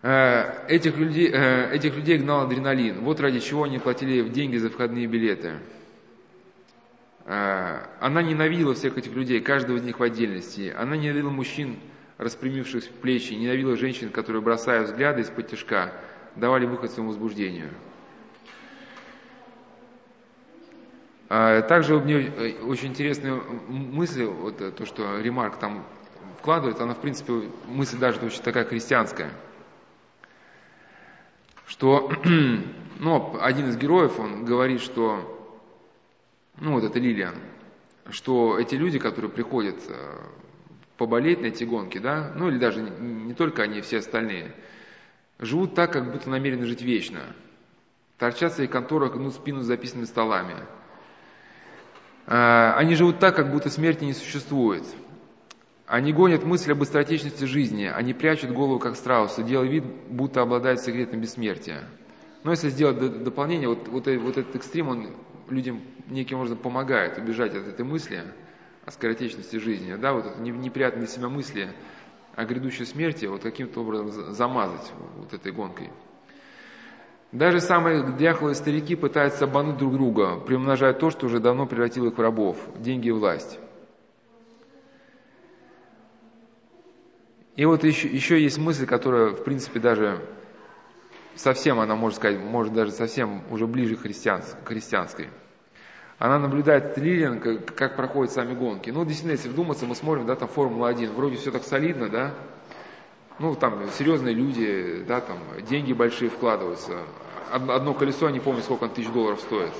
[0.02, 3.00] Э, этих людей, э, этих людей гнал адреналин.
[3.00, 5.58] Вот ради чего они платили деньги за входные билеты.
[7.26, 10.74] Э, она ненавидела всех этих людей, каждого из них в отдельности.
[10.76, 11.78] Она ненавидела мужчин,
[12.16, 15.92] распрямивших плечи, ненавидела женщин, которые, бросая взгляды из-под тяжка,
[16.34, 17.68] давали выход своему возбуждению.
[17.68, 17.90] А
[21.30, 23.34] также мне э, очень интересная
[23.68, 25.86] мысль, вот э, то, что Ремарк там
[26.40, 29.30] вкладывает, она, в принципе, мысль даже очень такая христианская,
[31.68, 32.12] что,
[32.98, 35.54] ну, один из героев, он говорит, что,
[36.58, 37.36] ну, вот это Лилиан,
[38.08, 40.18] что эти люди, которые приходят э,
[40.96, 44.52] поболеть на эти гонки, да, ну или даже не, только они, все остальные,
[45.38, 47.20] живут так, как будто намерены жить вечно.
[48.18, 50.56] Торчат в своих конторах, гнут спину с записанными столами.
[52.30, 54.84] А, они живут так, как будто смерти не существует.
[55.86, 60.80] Они гонят мысль об быстротечности жизни, они прячут голову, как страусы, делая вид, будто обладают
[60.80, 61.82] секретом бессмертия.
[62.44, 65.08] Но если сделать дополнение, вот, вот, вот этот экстрим, он
[65.48, 68.22] людям неким образом помогает убежать от этой мысли
[68.86, 69.96] о скоротечности жизни.
[69.96, 71.68] Да, вот это неприятные для себя мысли
[72.36, 75.90] о грядущей смерти, вот каким-то образом замазать вот этой гонкой.
[77.32, 82.18] Даже самые дряхлые старики пытаются обмануть друг друга, приумножая то, что уже давно превратило их
[82.18, 83.60] в рабов– деньги и власть.
[87.54, 90.20] И вот еще, еще есть мысль, которая, в принципе, даже
[91.36, 95.28] совсем, она, может сказать, может даже совсем уже ближе к христианской.
[96.18, 98.90] Она наблюдает Лилиан, как, как проходят сами гонки.
[98.90, 102.34] Ну, действительно, если вдуматься, мы смотрим, да, там Формула-1, вроде все так солидно, да,
[103.40, 107.04] ну, там серьезные люди, да, там деньги большие вкладываются.
[107.50, 109.72] Одно колесо, я не помню, сколько он тысяч долларов стоит.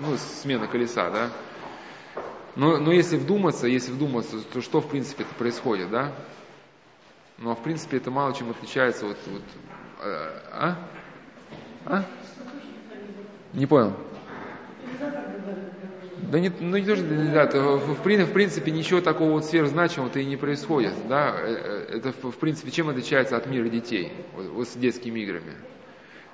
[0.00, 1.30] Ну, смена колеса, да.
[2.56, 6.12] Но, но если вдуматься, если вдуматься, то что в принципе это происходит, да?
[7.38, 9.42] Ну, а в принципе это мало чем отличается вот, вот
[10.52, 10.76] а?
[11.86, 12.04] А?
[13.52, 13.94] Не понял.
[16.30, 20.24] Да не, ну не то, что да, в, в, принципе ничего такого вот сверхзначимого-то и
[20.24, 20.92] не происходит.
[21.08, 21.34] Да?
[21.36, 25.52] Э, э, это в принципе чем отличается от мира детей, вот, вот с детскими играми.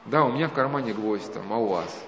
[0.06, 2.04] Да, у меня в кармане гвоздь там, а у вас?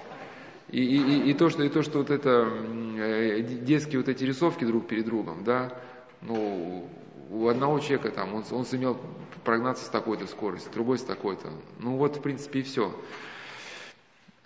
[0.69, 2.49] И, и, и, то, что, и то, что вот это
[2.97, 5.77] э, детские вот эти рисовки друг перед другом, да,
[6.21, 6.89] ну,
[7.29, 8.97] у одного человека там, он, он сумел
[9.43, 11.49] прогнаться с такой-то скоростью, другой с такой-то.
[11.79, 12.93] Ну вот, в принципе, и все.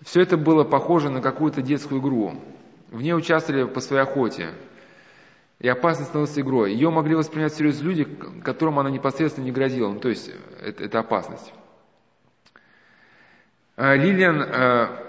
[0.02, 2.34] Все это было похоже на какую-то детскую игру.
[2.90, 4.54] В ней участвовали по своей охоте.
[5.60, 6.72] И опасность становилась игрой.
[6.72, 8.04] Ее могли воспринять всерьез люди,
[8.44, 9.90] которым она непосредственно не грозила.
[9.90, 10.30] Ну, то есть,
[10.60, 11.52] это, это опасность.
[13.76, 15.04] А, Лилиан, а,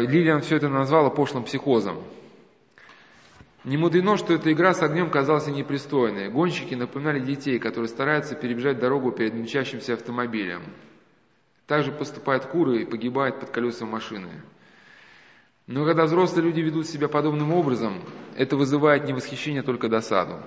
[0.00, 2.02] Лилиан все это назвала пошлым психозом.
[3.64, 6.30] Не мудрено, что эта игра с огнем казалась непристойной.
[6.30, 10.62] Гонщики напоминали детей, которые стараются перебежать дорогу перед мчащимся автомобилем.
[11.66, 14.30] Также поступают куры и погибают под колесом машины.
[15.68, 18.02] Но когда взрослые люди ведут себя подобным образом,
[18.34, 20.42] это вызывает не восхищение, а только досаду.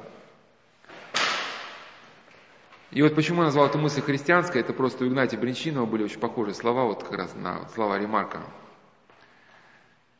[2.90, 6.20] И вот почему я назвал эту мысль христианской, это просто у Игнатия Бринчинова были очень
[6.20, 8.42] похожие слова, вот как раз на слова Ремарка.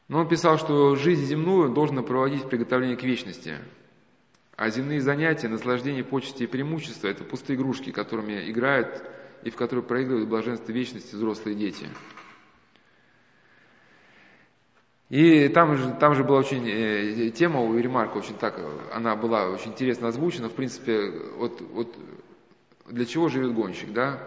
[0.08, 3.58] Но он писал, что жизнь земную должна проводить в приготовлении к вечности.
[4.56, 9.04] А земные занятия, наслаждение, почести и преимущества– это пустые игрушки, которыми играют
[9.42, 11.88] и в которые проигрывают блаженство вечности взрослые дети–
[15.12, 18.58] и там же, там же была очень э, тема у Ремарка, очень так,
[18.94, 20.48] она была очень интересно озвучена.
[20.48, 21.94] В принципе, вот, вот
[22.90, 24.26] для чего живет гонщик, да?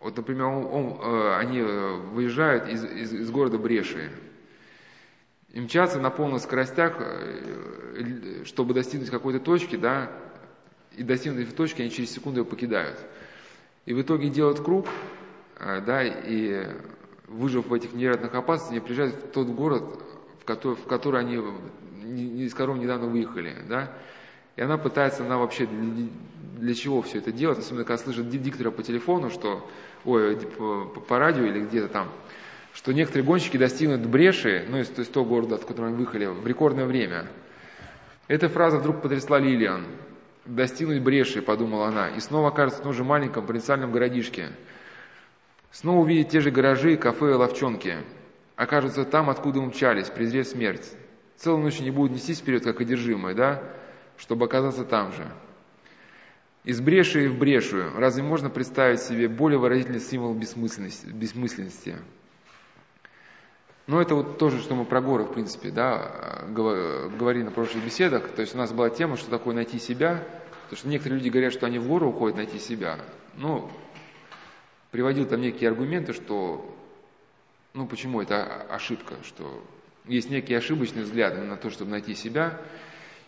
[0.00, 4.10] Вот, например, он, он, э, они э, выезжают из, из, из города Бреши
[5.52, 10.10] и мчатся на полных скоростях, э, чтобы достигнуть какой-то точки, да,
[10.96, 12.98] и достигнуть этой точки, они через секунду ее покидают.
[13.84, 14.86] И в итоге делают круг,
[15.58, 16.68] э, да, и
[17.28, 19.82] выжив в этих невероятных опасностях, они приезжают в тот город,
[20.40, 21.42] в который, в который они
[22.44, 23.92] из которого недавно выехали, да,
[24.54, 26.08] и она пытается, она вообще для,
[26.58, 29.68] для чего все это делать, особенно когда слышит диктора по телефону, что,
[30.04, 32.08] ой, по, по радио или где-то там,
[32.72, 36.86] что некоторые гонщики достигнут бреши, ну, из, из того города, котором они выехали, в рекордное
[36.86, 37.26] время.
[38.28, 39.84] Эта фраза вдруг потрясла Лилиан.
[40.44, 44.50] «Достигнуть бреши»,— подумала она, и снова окажется в том же маленьком провинциальном городишке—
[45.76, 47.98] Снова увидеть те же гаражи, кафе и ловчонки.
[48.56, 50.90] Окажутся там, откуда умчались, презрев смерть.
[51.36, 53.62] Целую ночь не будут нестись вперед, как одержимые, да,
[54.16, 55.30] чтобы оказаться там же.
[56.64, 57.92] Из бреши в брешую.
[57.94, 61.08] Разве можно представить себе более выразительный символ бессмысленности?
[61.08, 61.96] бессмысленности?
[63.86, 68.28] Но это вот тоже, что мы про горы, в принципе, да, говорили на прошлых беседах.
[68.28, 70.26] То есть у нас была тема, что такое найти себя.
[70.62, 72.98] Потому что некоторые люди говорят, что они в горы уходят найти себя.
[73.36, 73.70] Ну,
[74.90, 76.74] приводил там некие аргументы, что,
[77.74, 79.62] ну почему это ошибка, что
[80.06, 82.60] есть некие ошибочные взгляды на то, чтобы найти себя,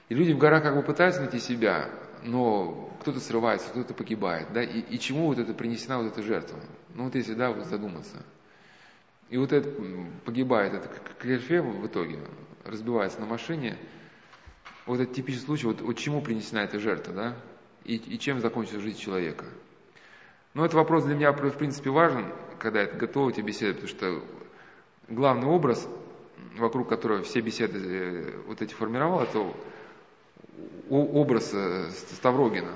[0.08, 1.90] И люди в горах как бы пытаются найти себя,
[2.22, 6.58] но кто-то срывается, кто-то погибает, да, и, и чему вот это принесена вот эта жертва?
[6.94, 8.24] Ну вот если, да, вот задуматься.
[9.28, 9.70] И вот это
[10.24, 10.88] погибает, это
[11.18, 12.20] клерфе в итоге
[12.64, 13.76] разбивается на машине.
[14.86, 17.36] Вот это типичный случай, вот, вот чему принесена эта жертва, да,
[17.84, 19.44] и, и чем закончится жизнь человека.
[20.58, 24.26] Но этот вопрос для меня, в принципе, важен, когда это готовить и беседовать, потому что
[25.08, 25.88] главный образ,
[26.56, 29.54] вокруг которого все беседы э, вот эти формировал, это
[30.90, 32.72] образ э, Ставрогина.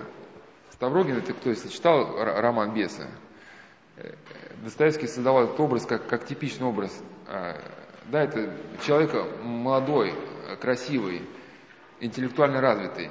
[0.70, 3.08] Ставрогин, это кто, если читал роман «Бесы»,
[3.96, 4.14] э,
[4.62, 6.96] Достоевский создавал этот образ как, как типичный образ.
[7.26, 7.60] А,
[8.06, 8.56] да, это
[8.86, 9.12] человек
[9.42, 10.14] молодой,
[10.60, 11.22] красивый,
[11.98, 13.10] интеллектуально развитый,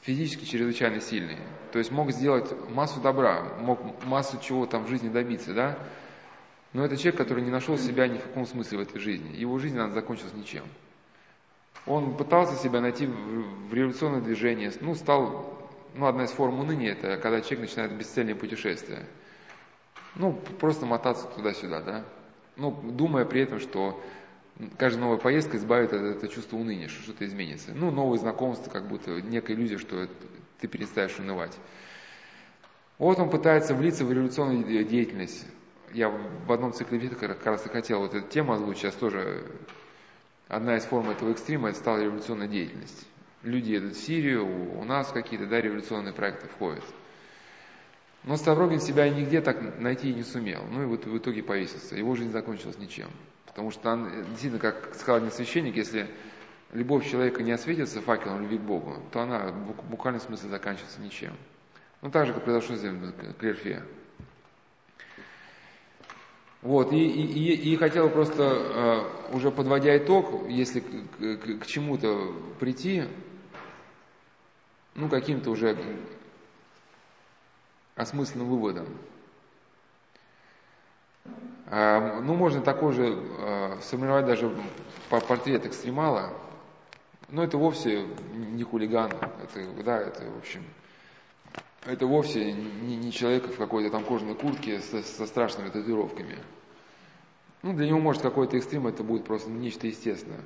[0.00, 1.38] физически чрезвычайно сильный.
[1.76, 5.78] То есть мог сделать массу добра, мог массу чего там в жизни добиться, да?
[6.72, 9.36] Но это человек, который не нашел себя ни в каком смысле в этой жизни.
[9.36, 10.62] Его жизнь, она закончилась ничем.
[11.84, 17.18] Он пытался себя найти в революционное движение, ну, стал, ну, одна из форм уныния, это
[17.18, 19.04] когда человек начинает бесцельное путешествие.
[20.14, 22.04] Ну, просто мотаться туда-сюда, да.
[22.56, 24.02] Ну, думая при этом, что
[24.78, 27.72] каждая новая поездка избавит от этого чувства уныния, что что-то изменится.
[27.74, 30.08] Ну, новые знакомства, как будто некая иллюзия, что
[30.60, 31.56] ты перестаешь унывать.
[32.98, 35.46] Вот он пытается влиться в революционную деятельность.
[35.92, 39.44] Я в одном цикле видео как раз и хотел вот эту тему озвучить, сейчас тоже
[40.48, 43.06] одна из форм этого экстрима, это стала революционная деятельность.
[43.42, 44.46] Люди едут в Сирию,
[44.78, 46.84] у нас какие-то да, революционные проекты входят.
[48.24, 50.64] Но Ставрогин себя нигде так найти не сумел.
[50.68, 51.94] Ну и вот в итоге повесился.
[51.94, 53.08] Его жизнь закончилась ничем.
[53.44, 56.10] Потому что он, действительно, как сказал один священник, если
[56.72, 61.32] любовь человека не осветится факелом любви к Богу, то она в буквальном смысле заканчивается ничем.
[62.02, 63.82] Ну так же, как произошло с Клерфе.
[66.62, 70.86] Вот, и, и, и хотел просто, э, уже подводя итог, если к,
[71.18, 73.04] к, к чему-то прийти,
[74.96, 75.76] ну, каким-то уже
[77.94, 78.88] осмысленным выводом.
[81.66, 84.52] Э, ну, можно такой же э, сформировать даже
[85.08, 86.32] портрет экстремала,
[87.28, 90.62] но это вовсе не хулиган, это, да, это, в общем,
[91.84, 96.38] это вовсе не, не человек в какой-то там кожаной куртке со, со страшными татуировками.
[97.62, 100.40] Ну, для него, может, какой-то экстрим, это будет просто нечто естественное.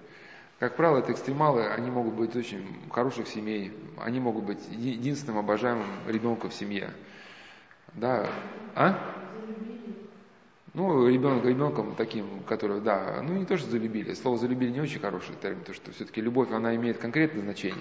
[0.59, 5.87] Как правило, это экстремалы, они могут быть очень хороших семей, они могут быть единственным обожаемым
[6.07, 6.91] ребенком в семье.
[7.95, 8.29] Да,
[8.75, 9.20] а?
[10.73, 14.15] Ну, ребенок, ребенком таким, который, да, ну не то, что залюбили.
[14.15, 17.81] Слово залюбили не очень хороший термин, потому что все-таки любовь, она имеет конкретное значение.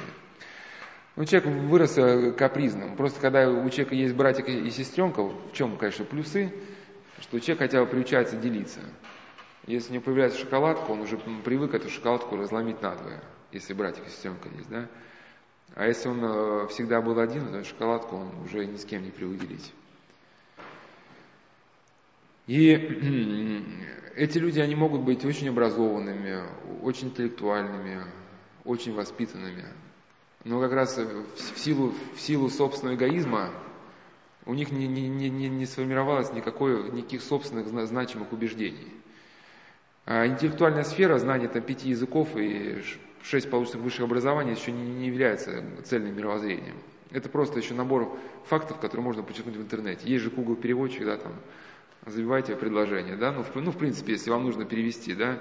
[1.16, 2.96] Ну, человек вырос э, капризным.
[2.96, 6.52] Просто когда у человека есть братик и сестренка, в чем, конечно, плюсы,
[7.22, 8.80] что человек хотя бы приучается делиться.
[9.68, 13.22] Если у него появляется шоколадка, он уже привык эту шоколадку разломить надвое,
[13.52, 14.88] если братик и сестренка есть, да?
[15.76, 19.12] А если он э, всегда был один, то шоколадку он уже ни с кем не
[19.12, 19.74] привык делить.
[22.50, 22.72] И
[24.16, 26.42] эти люди, они могут быть очень образованными,
[26.82, 28.02] очень интеллектуальными,
[28.66, 29.66] очень воспитанными,
[30.46, 33.52] но как раз в силу, в силу собственного эгоизма
[34.48, 38.94] у них не, не, не, не сформировалось никакой, никаких собственных значимых убеждений.
[40.08, 42.82] А интеллектуальная сфера, знание там, пяти языков и
[43.22, 46.78] шесть полученных высших образований еще не, не является цельным мировоззрением.
[47.12, 50.10] Это просто еще набор фактов, которые можно почерпнуть в интернете.
[50.10, 51.34] Есть же Google переводчик, да, там,
[52.06, 55.40] забивайте предложение, да, ну, в, ну, в принципе, если вам нужно перевести, да,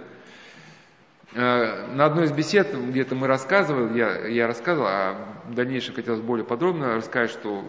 [1.34, 6.20] Э, на одной из бесед, где-то мы рассказывали, я, я рассказывал, а в дальнейшем хотелось
[6.20, 7.64] более подробно рассказать, что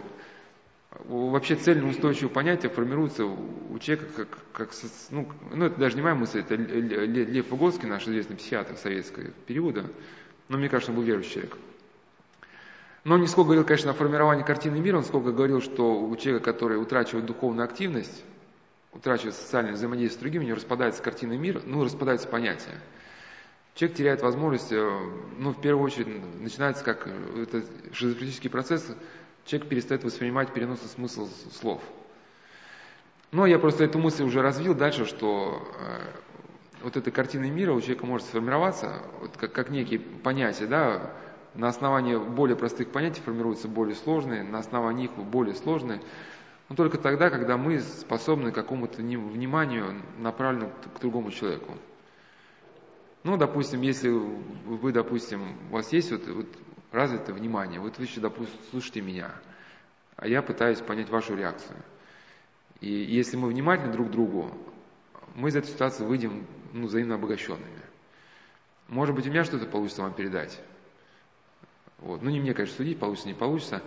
[1.06, 4.70] вообще цельно-устойчивое понятие формируется у человека как, как
[5.12, 9.86] ну, ну это даже не моя мысль, это Лев Выгодский, наш известный психиатр советского периода,
[10.48, 11.58] но мне кажется, он был верующий человек.
[13.04, 16.16] Но он не сколько говорил, конечно, о формировании картины мира, он сколько говорил, что у
[16.16, 18.24] человека, который утрачивает духовную активность,
[18.92, 22.76] утрачивает социальное взаимодействие с другими, у него распадается картина мира, ну, распадается понятие
[23.80, 25.00] человек теряет возможность, э,
[25.38, 26.08] ну, в первую очередь,
[26.42, 27.64] начинается как э, это
[27.94, 28.86] шизофренический процесс,
[29.46, 31.82] человек перестает воспринимать переносный смысл слов.
[33.32, 37.80] Но я просто эту мысль уже развил дальше, что э, вот эта картина мира у
[37.80, 41.14] человека может сформироваться, вот как, как некие понятия, да,
[41.56, 46.02] на основании более простых понятий формируются более сложные, на основании их более сложные,
[46.70, 51.74] но только тогда, когда мы способны к какому-то вниманию направленному к другому человеку.
[53.24, 56.47] Ну, допустим, если вы, допустим, у вас есть вот, вот
[56.91, 59.34] развитое внимание, вот вы еще, допустим, слушаете меня,
[60.15, 61.78] а я пытаюсь понять вашу реакцию.
[62.82, 64.51] И если мы внимательны друг к другу,
[65.36, 67.82] мы из этой ситуации выйдем ну, взаимно обогащенными.
[68.88, 70.61] Может быть, у меня что-то получится вам передать.
[71.97, 72.22] Вот.
[72.22, 73.84] Ну, не мне, конечно, судить, получится, не получится.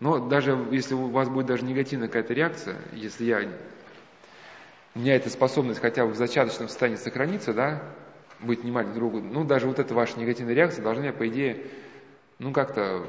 [0.00, 3.42] Но даже если у вас будет даже негативная какая-то реакция, если я,
[4.94, 7.82] у меня эта способность хотя бы в зачаточном состоянии сохраниться, да,
[8.40, 11.66] быть внимательным другу, ну, даже вот эта ваша негативная реакция должна меня, по идее,
[12.38, 13.06] ну, как-то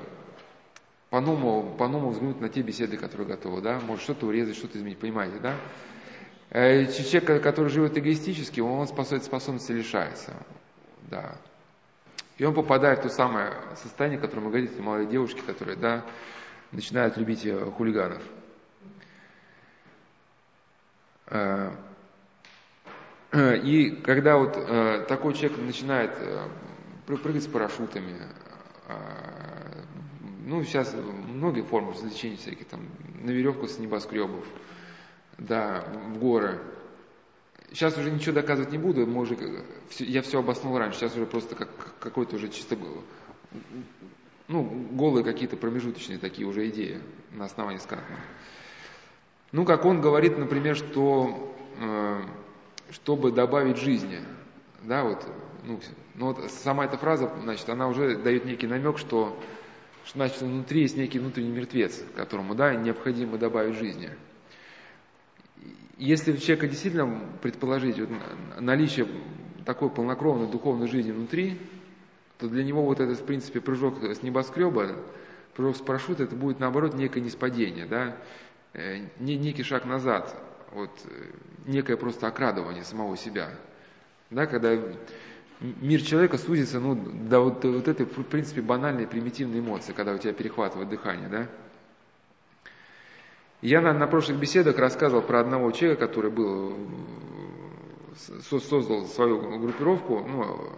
[1.10, 5.40] по-новому, по-новому взглянуть на те беседы, которые готовы, да, может что-то урезать, что-то изменить, понимаете,
[5.40, 5.56] да?
[6.50, 10.34] Э, человек, который живет эгоистически, он способности, способности лишается,
[11.10, 11.38] да.
[12.38, 16.04] И он попадает в то самое состояние, которое мы говорим, молодые девушки, которые, да,
[16.72, 18.22] начинают любить э, хулиганов.
[21.28, 21.72] Э,
[23.64, 26.12] и когда вот э, такой человек начинает
[27.06, 28.16] прыгать с парашютами,
[30.46, 32.88] ну, сейчас многие формы развлечений всякие, там,
[33.22, 34.46] на веревку с небоскребов,
[35.38, 36.60] да, в горы.
[37.70, 39.38] Сейчас уже ничего доказывать не буду, мы уже,
[40.00, 41.70] я все обоснул раньше, сейчас уже просто как
[42.00, 42.76] какой-то уже чисто
[44.52, 48.20] ну, голые какие-то промежуточные такие уже идеи на основании сказанного.
[49.52, 52.22] Ну, как он говорит, например, что э,
[52.92, 54.20] чтобы добавить жизни,
[54.84, 55.26] да, вот,
[55.64, 55.80] ну,
[56.16, 59.38] ну вот сама эта фраза, значит, она уже дает некий намек, что,
[60.06, 64.10] что значит, внутри есть некий внутренний мертвец, которому, да, необходимо добавить жизни.
[65.98, 68.10] Если у человека действительно предположить вот,
[68.60, 69.08] наличие
[69.66, 71.60] такой полнокровной духовной жизни внутри,
[72.42, 74.96] то для него вот этот, в принципе, прыжок с небоскреба,
[75.54, 78.18] прыжок с парашюта, это будет, наоборот, некое неспадение, да,
[78.74, 80.36] э, некий шаг назад,
[80.72, 81.26] вот, э,
[81.68, 83.52] некое просто окрадывание самого себя,
[84.32, 84.76] да, когда
[85.60, 90.18] мир человека сузится, ну, до вот, вот этой, в принципе, банальной, примитивной эмоции, когда у
[90.18, 91.48] тебя перехватывает дыхание, да.
[93.62, 96.76] Я на, на прошлых беседах рассказывал про одного человека, который был,
[98.42, 100.72] создал свою группировку, ну,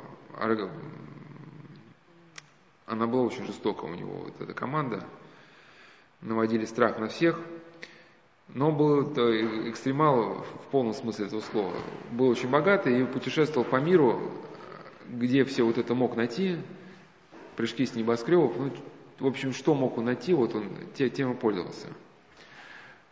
[2.94, 5.06] она была очень жестока у него, вот эта команда.
[6.22, 7.40] Наводили страх на всех.
[8.50, 11.74] Но был экстремал в полном смысле этого слова.
[12.12, 14.32] Был очень богатый и путешествовал по миру,
[15.10, 16.58] где все вот это мог найти.
[17.56, 18.56] Прыжки с небоскребов.
[18.58, 18.72] Ну,
[19.20, 21.88] в общем, что мог он найти, вот он тем и пользовался.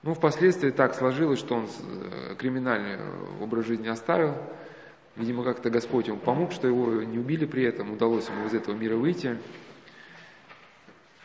[0.03, 2.97] Ну, впоследствии так сложилось, что он э, криминальный
[3.39, 4.35] образ жизни оставил.
[5.15, 8.75] Видимо, как-то Господь ему помог, что его не убили при этом, удалось ему из этого
[8.75, 9.37] мира выйти.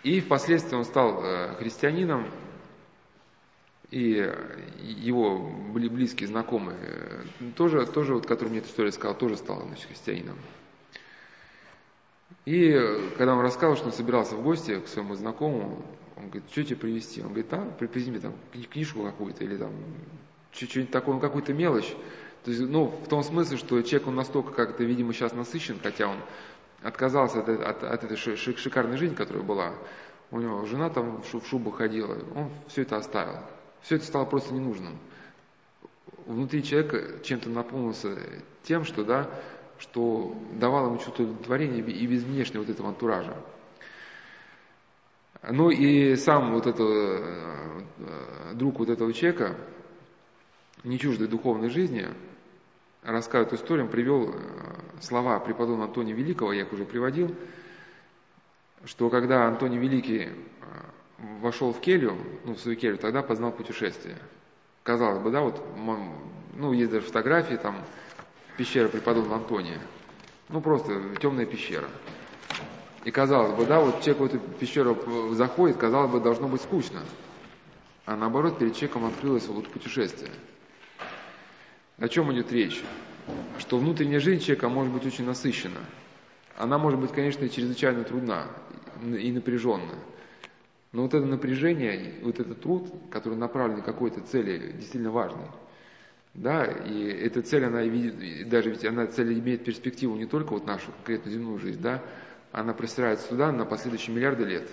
[0.06, 2.28] И впоследствии он стал э, христианином,
[3.90, 4.32] и
[4.78, 7.24] его были близкие знакомые, э,
[7.56, 10.38] тоже, тоже вот, который мне эту историю сказал, тоже стал значит, христианином.
[12.44, 12.72] И
[13.18, 15.84] когда он рассказал, что он собирался в гости к своему знакомому,
[16.14, 17.20] он говорит, что тебе привезти?
[17.22, 18.34] Он говорит, да, привези мне там
[18.70, 19.72] книжку какую-то или там
[20.52, 21.96] что-нибудь такое, ну, какую-то мелочь.
[22.44, 26.06] То есть, ну, в том смысле, что человек, он настолько как-то, видимо, сейчас насыщен, хотя
[26.06, 26.18] он
[26.86, 29.74] отказался от, от, от этой шикарной жизни, которая была.
[30.30, 33.38] У него жена там в шубу ходила, он все это оставил.
[33.82, 34.98] Все это стало просто ненужным.
[36.26, 38.18] Внутри человека чем-то наполнился
[38.64, 39.30] тем, что, да,
[39.78, 43.36] что давало ему чувство удовлетворения и без внешнего вот этого антуража.
[45.48, 47.82] Ну и сам вот этот э,
[48.54, 49.56] друг вот этого человека,
[50.82, 52.08] не чуждой духовной жизни,
[53.06, 54.34] рассказывает историю, привел э,
[55.00, 57.34] слова преподобного Антония Великого, я их уже приводил,
[58.84, 60.30] что когда Антоний Великий э,
[61.40, 64.16] вошел в келью, ну, в свою келью, тогда познал путешествие.
[64.82, 65.60] Казалось бы, да, вот,
[66.56, 67.76] ну, есть даже фотографии, там,
[68.56, 69.80] пещера преподобного Антония.
[70.48, 71.88] Ну, просто темная пещера.
[73.04, 77.02] И казалось бы, да, вот человек в эту пещеру заходит, казалось бы, должно быть скучно.
[78.04, 80.30] А наоборот, перед человеком открылось вот путешествие.
[81.98, 82.82] О чем идет речь?
[83.58, 85.80] Что внутренняя жизнь человека может быть очень насыщена.
[86.56, 88.48] Она может быть, конечно, чрезвычайно трудна
[89.02, 89.94] и напряженна.
[90.92, 95.46] Но вот это напряжение, вот этот труд, который направлен к какой-то цели, действительно важный.
[96.34, 100.66] Да, и эта цель, она видит, даже ведь она цель имеет перспективу не только вот
[100.66, 102.02] нашу конкретно земную жизнь, да,
[102.52, 104.68] она простирается туда на последующие миллиарды лет.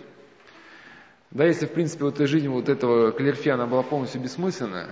[1.32, 4.89] Да, если, в принципе, вот эта жизнь вот этого Клерфи, она была полностью бессмысленная,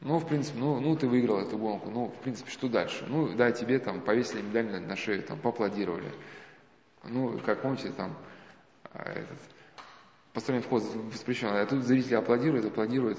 [0.00, 3.04] ну, в принципе, ну, ну ты выиграл эту гонку, ну, в принципе, что дальше?
[3.08, 6.12] Ну, да, тебе там повесили медаль на, на шею, там, поаплодировали.
[7.04, 8.16] Ну, как помните, там,
[8.92, 9.38] а, этот,
[10.32, 10.82] посторонний вход
[11.12, 13.18] воспрещен, а тут зрители аплодируют, аплодируют.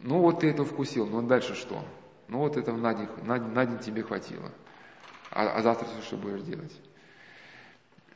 [0.00, 1.84] Ну, вот ты это вкусил, ну, дальше что?
[2.28, 4.52] Ну, вот этого на день, на, на день тебе хватило.
[5.30, 6.72] А, а завтра что будешь делать?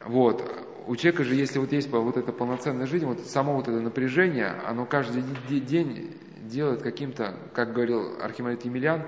[0.06, 0.42] Вот.
[0.86, 4.48] У человека же, если вот есть вот эта полноценная жизнь, вот само вот это напряжение,
[4.66, 5.22] оно каждый
[5.60, 9.04] день делает каким-то, как говорил Архимандрит Емельян,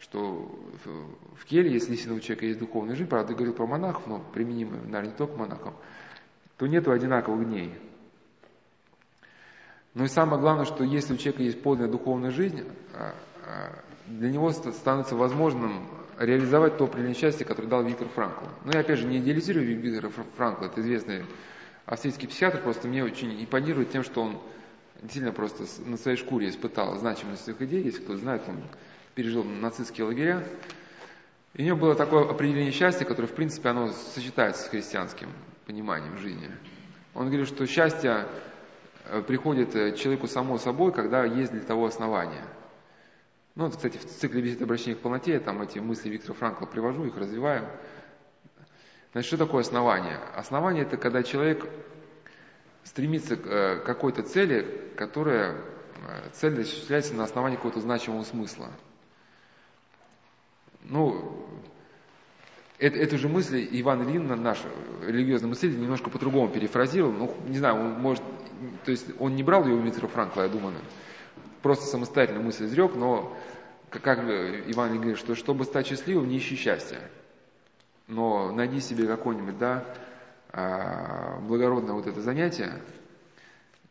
[0.00, 0.50] что
[0.84, 5.06] в келье, если у человека есть духовная жизнь, правда, говорил про монахов, но применимо, наверное,
[5.06, 5.74] не только монахам,
[6.58, 7.72] то нету одинаковых дней.
[9.94, 12.64] Ну и самое главное, что если у человека есть полная духовная жизнь,
[12.94, 13.14] а,
[13.46, 15.88] а, для него становится возможным
[16.18, 18.46] реализовать то определенное счастье, которое дал Виктор Франкл.
[18.64, 21.24] Ну и опять же, не идеализирую Виктора Франкла, это известный
[21.86, 24.40] австрийский психиатр, просто мне очень импонирует тем, что он
[25.02, 28.62] действительно просто на своей шкуре испытал значимость своих идей, если кто знает, он
[29.14, 30.44] пережил нацистские лагеря.
[31.54, 35.28] И у него было такое определение счастья, которое, в принципе, оно сочетается с христианским
[35.66, 36.50] пониманием жизни.
[37.14, 38.26] Он говорит, что счастье
[39.04, 42.44] э, приходит э, человеку само собой, когда есть для того основания.
[43.54, 46.66] Ну, вот, кстати, в цикле бесед обращения к полноте я там эти мысли Виктора Франкла
[46.66, 47.68] привожу, их развиваю.
[49.12, 50.16] Значит, что такое основание?
[50.34, 51.68] Основание– это когда человек
[52.82, 55.56] стремится к э, какой-то цели, которая
[56.32, 58.70] цель осуществляется на основании какого-то значимого смысла.
[60.82, 61.46] Ну,
[62.78, 64.58] это, эту же мысль Иван Ильин, наш
[65.02, 67.12] религиозный мыслитель, немножко по-другому перефразировал.
[67.12, 68.22] Ну, не знаю, он может,
[68.84, 70.74] то есть он не брал ее у Виктора Франкла, я думаю,
[71.64, 73.36] просто самостоятельно мысль изрек, но
[73.90, 77.00] как Иван говорит, что чтобы стать счастливым, не ищи счастья.
[78.06, 79.84] Но найди себе какое-нибудь, да,
[80.52, 82.80] а, благородное вот это занятие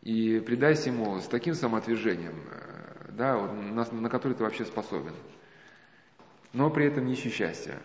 [0.03, 5.13] и предайся ему с таким самоотвержением, э, да, на, на которое ты вообще способен
[6.53, 7.79] но при этом не ищи счастья.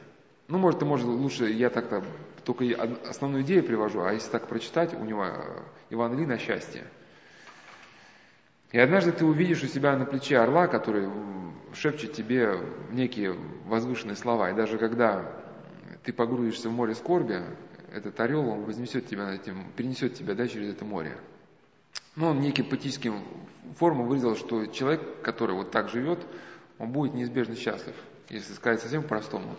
[0.47, 2.05] Ну, может, ты, может, лучше, я так-то
[2.45, 2.65] только
[3.09, 6.85] основную идею привожу, а если так прочитать, у него э, Иван Ильин о счастье.
[8.73, 11.09] И однажды ты увидишь у себя на плече орла, который
[11.73, 12.59] шепчет тебе
[12.91, 13.35] некие
[13.67, 14.51] возвышенные слова.
[14.51, 15.25] И даже когда
[16.05, 17.43] ты погрузишься в море скорби,
[17.93, 21.17] этот орел, он вознесет тебя над этим, перенесет тебя да, через это море.
[22.17, 23.23] Но он неким поэтическим
[23.77, 26.19] формом выразил, что человек, который вот так живет,
[26.79, 27.95] он будет неизбежно счастлив
[28.31, 29.57] если сказать совсем по-простому.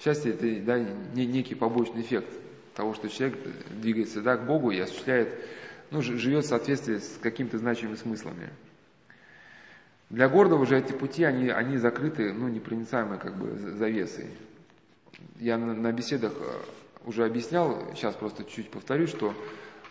[0.00, 0.78] Счастье– это да,
[1.14, 2.28] некий побочный эффект
[2.74, 3.38] того, что человек
[3.70, 5.38] двигается да, к Богу и осуществляет,
[5.92, 8.50] ну, живет в соответствии с какими-то значимыми смыслами.
[10.10, 14.26] Для гордого же эти пути, они, они закрыты, ну, непроницаемой как бы завесой.
[15.38, 16.44] Я на, на беседах э,
[17.06, 19.34] уже объяснял, сейчас просто чуть-чуть повторюсь, что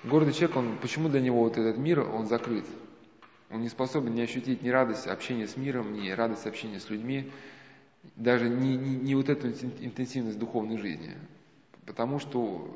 [0.04, 2.66] гордый человек, он, почему для него вот этот мир, он закрыт?
[3.50, 7.32] Он не способен не ощутить ни радость общения с миром, ни радость общения с людьми,
[8.16, 11.16] даже не, не, не вот эту интенсивность духовной жизни,
[11.86, 12.76] потому что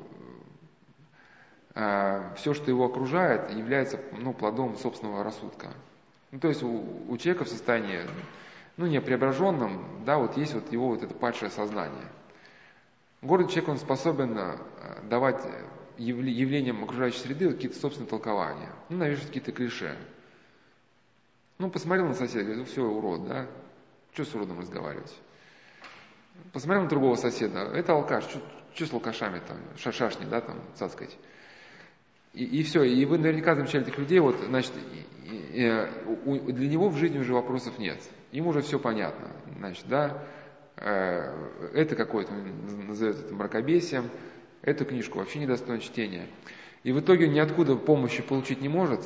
[1.76, 5.74] все, что его окружает, является ну, плодом собственного рассудка.
[6.30, 8.00] Ну, то есть у, у человека в состоянии,
[8.78, 12.06] ну, не преображенном, да, вот есть вот его вот это падшее сознание.
[13.20, 14.56] Гордый человек, он способен э,
[15.04, 15.42] давать
[15.98, 19.96] явлениям окружающей среды какие-то собственные толкования, ну, навешивать какие-то клише.
[21.58, 23.46] Ну, посмотрел на соседа, говорит, ну, все, урод, да,
[24.12, 25.14] что с уродом разговаривать?
[26.52, 28.24] Посмотрел на другого соседа, это алкаш,
[28.74, 31.16] что с алкашами там, шашашни, да, там, цацкать.
[32.36, 34.72] И, и все, и вы наверняка замечали этих людей, вот, значит,
[36.24, 37.98] у, для него в жизни уже вопросов нет.
[38.30, 40.22] Ему уже все понятно, значит, да,
[40.76, 41.32] э,
[41.74, 44.10] это какое-то, назовет это мракобесием,
[44.62, 46.26] эту книжку вообще недостойно чтения.
[46.84, 49.00] И в итоге он ниоткуда помощи получить не может,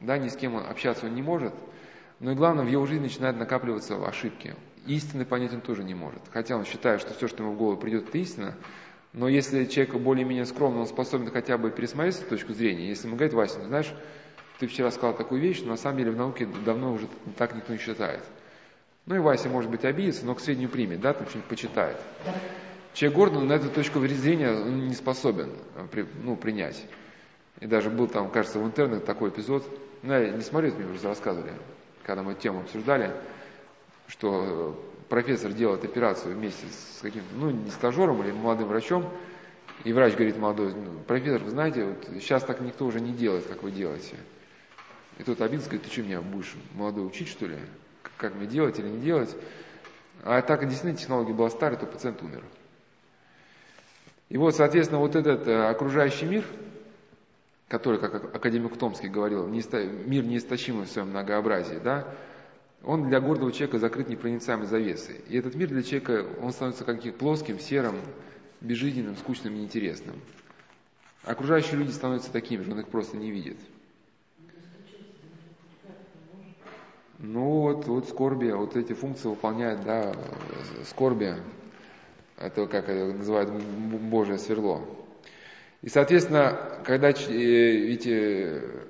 [0.00, 1.52] да, ни с кем общаться он не может–
[2.18, 4.54] но и главное, в его жизни начинают накапливаться ошибки.
[4.86, 6.22] Истины понять он тоже не может.
[6.32, 8.54] Хотя он считает, что все, что ему в голову придет, это истина.
[9.16, 12.86] Но если человек более-менее скромный, он способен хотя бы пересмотреть эту точку зрения.
[12.86, 13.90] Если ему говорит, Вася, ну, знаешь,
[14.60, 17.08] ты вчера сказал такую вещь, но на самом деле в науке давно уже
[17.38, 18.20] так никто не считает.
[19.06, 21.96] Ну и Вася, может быть, обидится, но к сведению примет, да, там что-нибудь почитает.
[22.92, 25.50] Человек гордый на эту точку зрения не способен
[26.22, 26.84] ну, принять.
[27.60, 29.64] И даже был там, кажется, в интернете такой эпизод,
[30.02, 31.52] ну, я не смотрю, мне уже рассказывали,
[32.02, 33.12] когда мы тему обсуждали,
[34.08, 34.78] что
[35.08, 39.08] профессор делает операцию вместе с каким-то, ну, не стажером или молодым врачом,
[39.84, 43.46] и врач говорит молодой, ну, профессор, вы знаете, вот сейчас так никто уже не делает,
[43.46, 44.16] как вы делаете.
[45.18, 47.56] И тот обидится, говорит, ты что, меня будешь молодой учить, что ли?
[48.16, 49.34] Как мне делать или не делать?
[50.22, 52.42] А так действительно технология была старая, то пациент умер.
[54.28, 56.44] И вот, соответственно, вот этот э, окружающий мир–
[57.68, 62.06] который, как академик Томский говорил, мир неистощимый в своем многообразии, да,
[62.86, 65.20] он для гордого человека закрыт непроницаемой завесой.
[65.28, 67.96] И этот мир для человека, он становится каким плоским, серым,
[68.60, 70.20] безжизненным, скучным и неинтересным.
[71.24, 73.56] Окружающие люди становятся такими же, он их просто не видит.
[77.18, 80.14] Ну вот, вот скорби, вот эти функции выполняет, да,
[80.84, 81.34] скорби,
[82.36, 84.86] это как это называют Божье сверло.
[85.82, 88.86] И, соответственно, когда ведь э,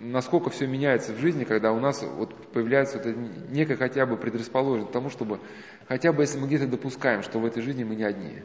[0.00, 3.14] насколько все меняется в жизни, когда у нас вот появляется вот
[3.50, 5.40] некая хотя бы предрасположенность к тому, чтобы
[5.88, 8.42] хотя бы если мы где-то допускаем, что в этой жизни мы не одни.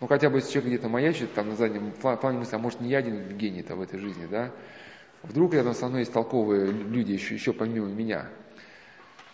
[0.00, 2.90] Ну, хотя бы если человек где-то маячит, там на заднем плане мысли, а может не
[2.90, 4.50] я один гений-то в этой жизни, да?
[5.22, 8.28] Вдруг рядом со мной есть толковые люди еще, еще помимо меня.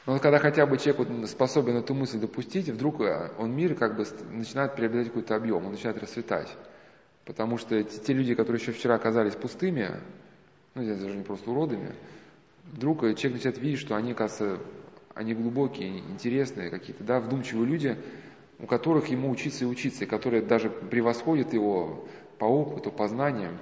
[0.06, 3.96] Но когда хотя бы человек вот способен эту мысль допустить, вдруг э, он мир как
[3.96, 6.48] бы начинает приобретать какой-то объем, он начинает расцветать.
[7.24, 9.90] Потому что те люди, которые еще вчера оказались пустыми,
[10.76, 11.94] ну, здесь даже не просто уродами,
[12.64, 14.58] вдруг человек начинает видеть, что они, кажется,
[15.14, 17.96] они глубокие, интересные какие-то, да, вдумчивые люди,
[18.58, 22.06] у которых ему учиться и учиться, и которые даже превосходят его
[22.38, 23.56] по опыту, по знаниям.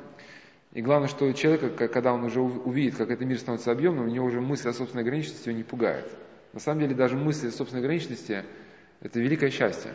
[0.72, 4.26] И главное, что человека, когда он уже увидит, как этот мир становится объемным, у него
[4.26, 6.10] уже мысль о собственной ограниченности его не пугает.
[6.52, 8.42] На самом деле даже мысль о собственной ограниченности–
[9.00, 9.92] это великое счастье.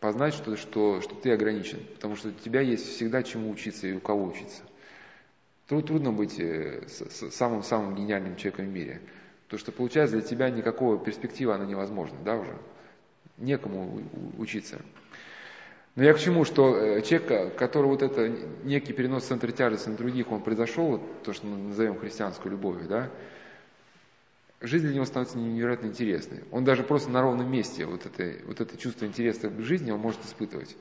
[0.00, 3.94] Познать, что, что, что ты ограничен, потому что у тебя есть всегда чему учиться и
[3.94, 4.62] у кого учиться.
[5.80, 9.00] Трудно быть э, самым-самым гениальным человеком в мире.
[9.48, 12.54] То, что получается для тебя никакого перспективы, она невозможна, да, уже?
[13.38, 14.02] Некому
[14.36, 14.82] учиться.
[15.94, 18.28] Но я к чему, что э, человек, который вот это
[18.64, 23.10] некий перенос центра тяжести на других, он произошел, то, что мы назовем христианской любовью, да,
[24.60, 26.44] жизнь для него становится невероятно интересной.
[26.50, 30.00] Он даже просто на ровном месте вот это, вот это чувство интереса к жизни он
[30.00, 30.76] может испытывать.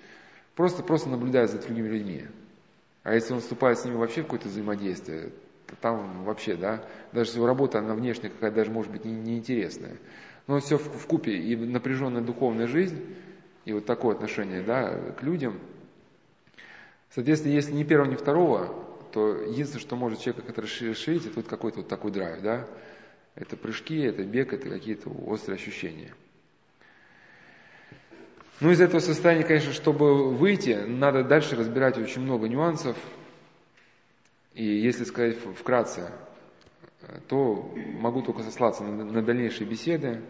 [0.55, 2.25] Просто, просто наблюдая за другими людьми.
[3.03, 5.31] А если он вступает с ними вообще в какое-то взаимодействие,
[5.67, 9.97] то там вообще, да, даже его работа, она внешне какая-то даже может быть неинтересная.
[10.47, 13.15] Но все в, в купе и напряженная духовная жизнь,
[13.65, 15.59] и вот такое отношение, да, к людям.
[17.09, 18.73] Соответственно, если ни первого, ни второго,
[19.11, 22.67] то единственное, что может человека как-то расширить, это вот какой-то вот такой драйв, да.
[23.35, 26.13] Это прыжки, это бег, это какие-то острые ощущения.
[28.61, 32.95] Ну, из этого состояния, конечно, чтобы выйти, надо дальше разбирать очень много нюансов.
[34.53, 36.11] И если сказать вкратце,
[37.27, 40.21] то могу только сослаться на, дальнейшие беседы,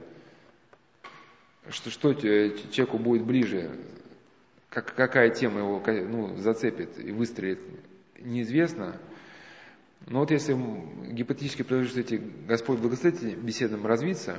[1.71, 3.69] что, что человеку будет ближе,
[4.69, 7.59] как, какая тема его ну, зацепит и выстрелит,
[8.17, 8.97] неизвестно.
[10.07, 10.55] Но вот если
[11.11, 14.37] гипотетически предложить, эти Господь благословит беседам развиться,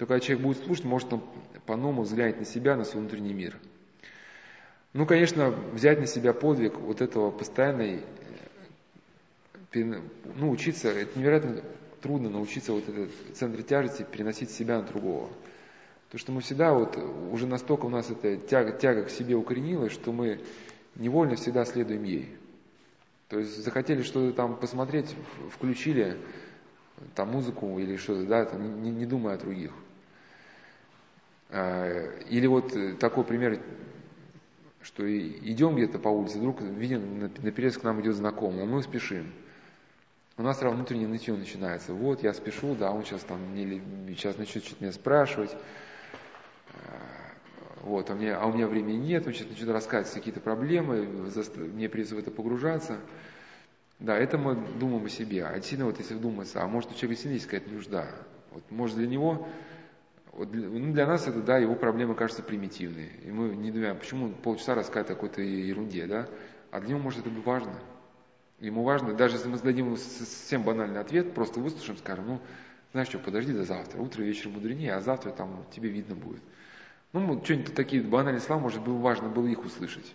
[0.00, 1.22] то когда человек будет слушать, может он
[1.66, 3.58] по-новому взглянуть на себя, на свой внутренний мир.
[4.94, 8.00] Ну, конечно, взять на себя подвиг вот этого постоянной,
[9.74, 11.62] ну, учиться, это невероятно
[12.00, 15.28] трудно научиться вот этот центр тяжести переносить себя на другого.
[16.06, 16.96] Потому что мы всегда вот,
[17.30, 20.40] уже настолько у нас эта тяга, тяга к себе укоренилась, что мы
[20.94, 22.38] невольно всегда следуем ей.
[23.28, 25.14] То есть захотели что-то там посмотреть,
[25.50, 26.16] включили
[27.14, 29.72] там музыку или что-то, да, там, не, не думая о других.
[31.50, 33.60] А, или вот такой пример,
[34.82, 39.32] что идем где-то по улице, вдруг видим, наперед к нам идет знакомый, а мы спешим.
[40.36, 41.92] У нас сразу внутреннее нытье начинается.
[41.92, 45.54] Вот, я спешу, да, он сейчас там, мне, сейчас начнет что-то меня спрашивать.
[47.82, 51.06] Вот, а, мне, а у меня времени нет, он сейчас начнет рассказывать какие-то проблемы,
[51.56, 52.98] мне придется в это погружаться.
[53.98, 55.44] Да, это мы думаем о себе.
[55.44, 58.06] А действительно, вот если вдуматься, а может у человека действительно есть какая-то нужда.
[58.50, 59.46] Вот, может для него,
[60.32, 63.10] вот для, ну, для нас это, да, его проблемы кажутся примитивные.
[63.24, 66.28] И мы не думаем, почему полчаса рассказать о какой-то ерунде, да?
[66.70, 67.74] А для него, может, это важно.
[68.60, 72.40] Ему важно, даже если мы зададим ему совсем банальный ответ, просто выслушаем, скажем, ну,
[72.92, 76.42] знаешь что, подожди до завтра, утро вечер мудренее, а завтра там тебе видно будет.
[77.12, 80.14] Ну, что-нибудь такие банальные слова, может быть, важно было их услышать.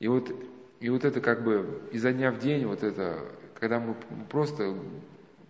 [0.00, 0.34] И вот,
[0.80, 3.20] и вот это как бы изо дня в день, вот это,
[3.60, 3.94] когда мы
[4.28, 4.74] просто,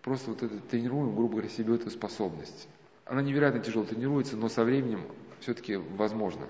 [0.03, 2.69] просто вот это тренируем, грубо говоря, себе эту способность.
[3.13, 5.07] Она невероятно тяжело тренируется, но со временем
[5.41, 6.47] все-таки возможно.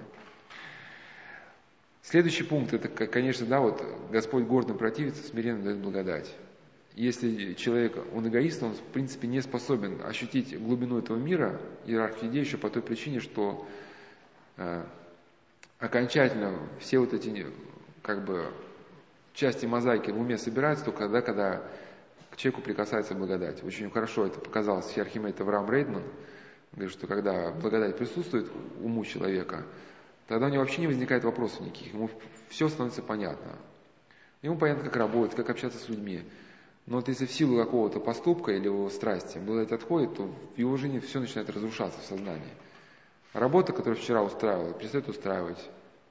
[2.02, 6.32] Следующий пункт, это, конечно, да, вот Господь гордым противится, смиренно дает благодать
[6.94, 12.40] если человек, он эгоист, он в принципе не способен ощутить глубину этого мира, иерархии идей
[12.40, 13.66] еще по той причине, что
[14.58, 14.84] э,
[15.78, 17.46] окончательно все вот эти
[18.02, 18.52] как бы
[19.32, 21.62] части мозаики в уме собираются только тогда, когда
[22.30, 23.64] к человеку прикасается благодать.
[23.64, 26.02] Очень хорошо это показал архимед Авраам Рейдман,
[26.72, 28.50] говорит, что когда благодать присутствует
[28.80, 29.64] уму человека,
[30.28, 32.10] тогда у него вообще не возникает вопросов никаких, ему
[32.48, 33.58] все становится понятно.
[34.42, 36.22] Ему понятно, как работать, как общаться с людьми.
[36.86, 40.76] Но вот если в силу какого-то поступка или его страсти благодать отходит, то в его
[40.76, 42.52] жизни все начинает разрушаться в сознании.
[43.32, 45.58] Работа, которую вчера устраивала, перестает устраивать.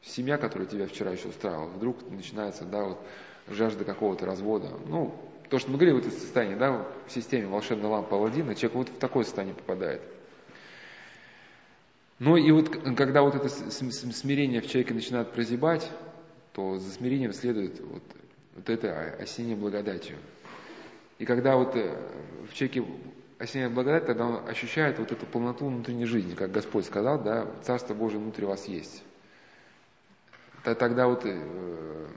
[0.02, 3.00] Семья, которая тебя вчера еще устраивала, вдруг начинается, да, вот
[3.48, 4.70] жажда какого-то развода.
[4.88, 5.14] Ну,
[5.50, 8.90] то, что мы говорили, вот это состояние, да, в системе волшебной лампы Алладина, человек вот
[8.90, 10.02] в такое состояние попадает.
[12.24, 15.92] Ну и вот когда вот это смирение в человеке начинает прозябать,
[16.54, 18.04] то за смирением следует вот,
[18.54, 20.18] вот это осеннее благодатью.
[21.18, 21.98] И когда вот э,
[22.48, 22.86] в человеке
[23.40, 27.96] осеняет благодать, тогда он ощущает вот эту полноту внутренней жизни, как Господь сказал, да, Царство
[27.96, 29.04] Божие внутри вас есть.
[30.64, 32.08] тогда вот э,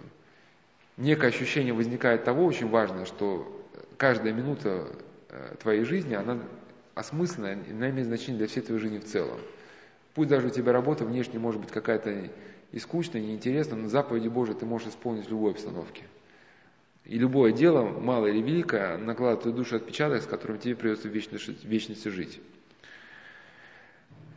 [0.98, 3.66] некое ощущение возникает того очень важное, что
[3.96, 4.86] каждая минута
[5.30, 6.42] э, твоей жизни, она
[6.94, 9.40] осмысленная, она имеет значение для всей твоей жизни в целом.
[10.14, 12.30] Пусть даже у тебя работа внешне может быть какая-то
[12.70, 16.04] и скучная, и неинтересная, но заповеди Божии ты можешь исполнить в любой обстановке.
[17.04, 21.10] И любое дело, малое или великое, накладывает твою душу отпечаток, с которым тебе придется в
[21.10, 22.40] вечности, вечности жить.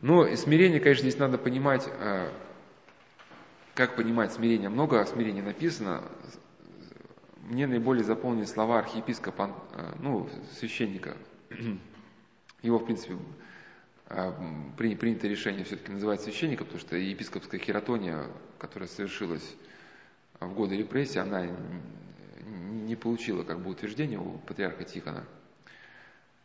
[0.02, 2.28] Но смирение, конечно, здесь надо понимать, э,
[3.74, 4.68] как понимать смирение.
[4.68, 6.02] Много о смирении написано.
[7.48, 10.28] Мне наиболее заполнили слова архиепископа, э, ну,
[10.58, 11.16] священника.
[12.62, 13.16] Его, в принципе,
[14.08, 14.32] э,
[14.76, 18.26] принято решение все-таки называть священником, потому что епископская хератония,
[18.58, 19.56] которая совершилась
[20.40, 21.46] в годы репрессий, она
[22.88, 25.24] не получила как бы утверждения у патриарха Тихона.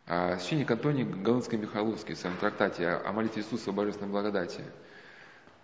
[0.05, 4.61] А священник Антоний Галынский-Михайловский в своем трактате о молитве Иисуса о божественной благодати,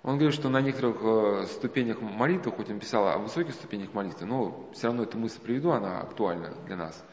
[0.01, 4.25] он говорит, что на некоторых э, ступенях молитвы, хоть он писал о высоких ступенях молитвы,
[4.25, 7.03] но все равно эту мысль приведу, она актуальна для нас,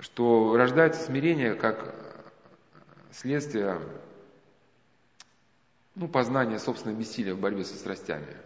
[0.00, 1.94] что рождается смирение как
[3.14, 3.80] следствие
[5.94, 8.36] ну, познания собственного бессилия в борьбе со страстями.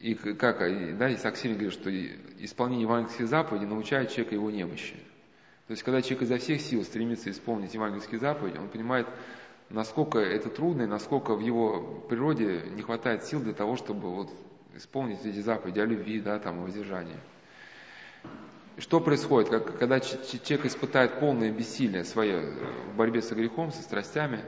[0.00, 0.58] И как,
[0.98, 1.90] да, и Аксинин говорит, что
[2.44, 4.96] исполнение евангельских заповедей научает человека его немощи.
[5.68, 9.06] То есть, когда человек изо всех сил стремится исполнить евангельские заповеди, он понимает,
[9.70, 14.30] насколько это трудно и насколько в его природе не хватает сил для того, чтобы вот
[14.74, 17.18] исполнить эти заповеди о любви, да, там, о воздержании.
[18.78, 22.54] Что происходит, как, когда человек испытает полное бессилие свое
[22.92, 24.40] в борьбе со грехом, со страстями,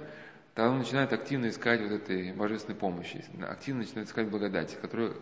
[0.55, 5.13] тогда он начинает активно искать вот этой божественной помощи, активно начинает искать благодати, которая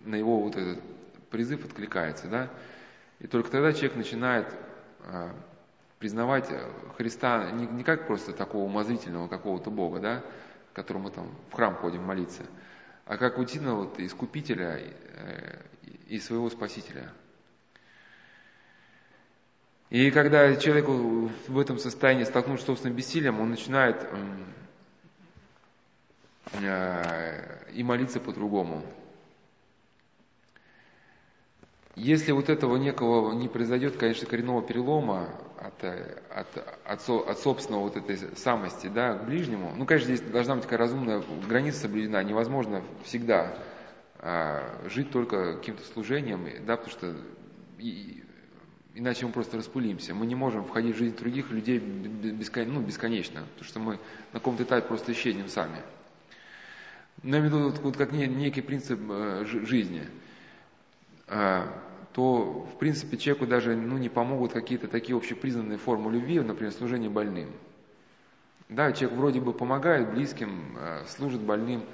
[0.00, 0.82] на его вот этот
[1.30, 2.50] призыв откликается, да,
[3.18, 4.54] и только тогда человек начинает
[5.04, 5.34] а,
[5.98, 6.50] признавать
[6.96, 10.24] Христа не, не как просто такого умозрительного какого-то Бога, да,
[10.72, 12.42] к которому мы там в храм ходим молиться,
[13.06, 15.62] а как утиного вот, искупителя э,
[16.08, 17.12] и своего Спасителя.
[19.90, 24.06] И когда человек в этом состоянии столкнувшись с собственным бессилием, он начинает
[26.52, 28.84] э, и молиться по-другому.
[31.96, 37.96] Если вот этого некого не произойдет, конечно, коренного перелома от, от, от, от собственного вот
[37.96, 42.84] этой самости да, к ближнему, ну, конечно, здесь должна быть такая разумная граница соблюдена, невозможно
[43.02, 43.58] всегда
[44.20, 47.16] а, жить только каким-то служением, да, потому что
[47.78, 48.22] и,
[48.94, 50.14] иначе мы просто распылимся.
[50.14, 53.92] Мы не можем входить в жизнь других людей бескон, ну, бесконечно, потому что мы
[54.32, 55.82] на каком-то этапе просто исчезнем сами.
[57.22, 60.06] Но я имею в виду вот, как некий принцип э, жизни–
[61.30, 61.72] а,
[62.12, 67.08] то, в принципе, человеку даже ну, не помогут какие-то такие общепризнанные формы любви, например, служение
[67.08, 67.50] больным.
[68.68, 71.84] Да, человек вроде бы помогает близким, а, служит больным,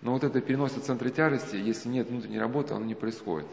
[0.00, 3.46] но вот это переносит центра тяжести, если нет внутренней работы, оно не происходит.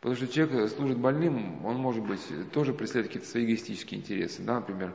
[0.00, 2.20] Потому что человек служит больным, он может быть
[2.52, 4.42] тоже преследует какие-то свои эгоистические интересы.
[4.42, 4.94] Да, например,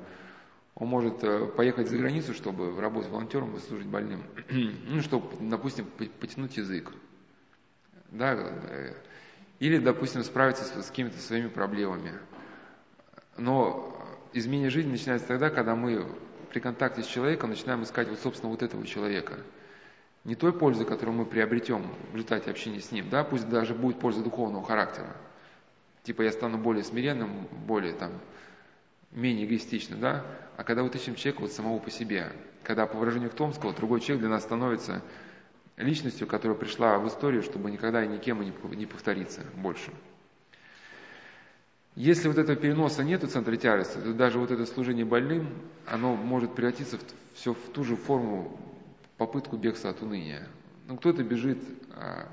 [0.73, 4.23] он может э, поехать за границу, чтобы работать волонтером и служить больным.
[4.49, 5.86] ну, чтобы, допустим,
[6.19, 6.91] потянуть язык.
[8.10, 8.94] Да, э,
[9.60, 12.14] или, допустим, справиться с, с какими-то своими проблемами.
[13.38, 13.95] Но
[14.34, 16.06] изменение жизни начинается тогда, когда мы
[16.49, 19.38] при контакте с человеком начинаем искать вот, собственно, вот этого человека.
[20.26, 23.99] Не той пользы, которую мы приобретем в результате общения с ним, да, пусть даже будет
[23.99, 25.15] польза духовного характера.
[26.02, 28.11] Типа я стану более смиренным, более там,
[29.11, 30.26] менее эгоистичным, да,
[30.57, 32.31] а когда вот ищем человека вот самого по себе,
[32.64, 35.03] когда по выражению Томского другой человек для нас становится
[35.77, 39.91] личностью, которая пришла в историю, чтобы никогда и никем не повториться больше.
[41.95, 45.49] Если вот этого переноса нет у центра тяжести, то даже вот это служение больным,
[45.85, 47.02] оно может превратиться в,
[47.35, 48.60] все в ту же форму
[49.18, 50.48] попытку бегства от уныния.
[50.88, 51.60] Ну, кто-то бежит
[51.94, 52.28] а,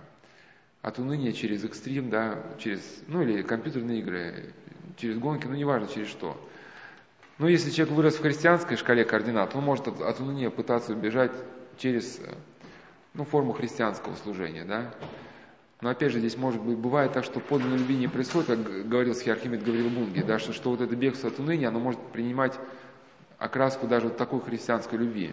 [0.82, 4.52] от уныния через экстрим, да, через, ну, или компьютерные игры,
[4.96, 6.36] через гонки, ну, неважно через что.
[7.38, 11.32] Но если человек вырос в христианской шкале координат, он может от, от уныния пытаться убежать
[11.78, 12.20] через
[13.14, 14.94] ну, форму христианского служения, да.
[15.80, 19.14] Но опять же, здесь может быть, бывает так, что подлинной любви не происходит, как говорил
[19.14, 22.56] Схиархимед Гаврил Бунги, да, что, что вот это бегство от уныния, оно может принимать
[23.38, 25.32] окраску даже вот такой христианской любви.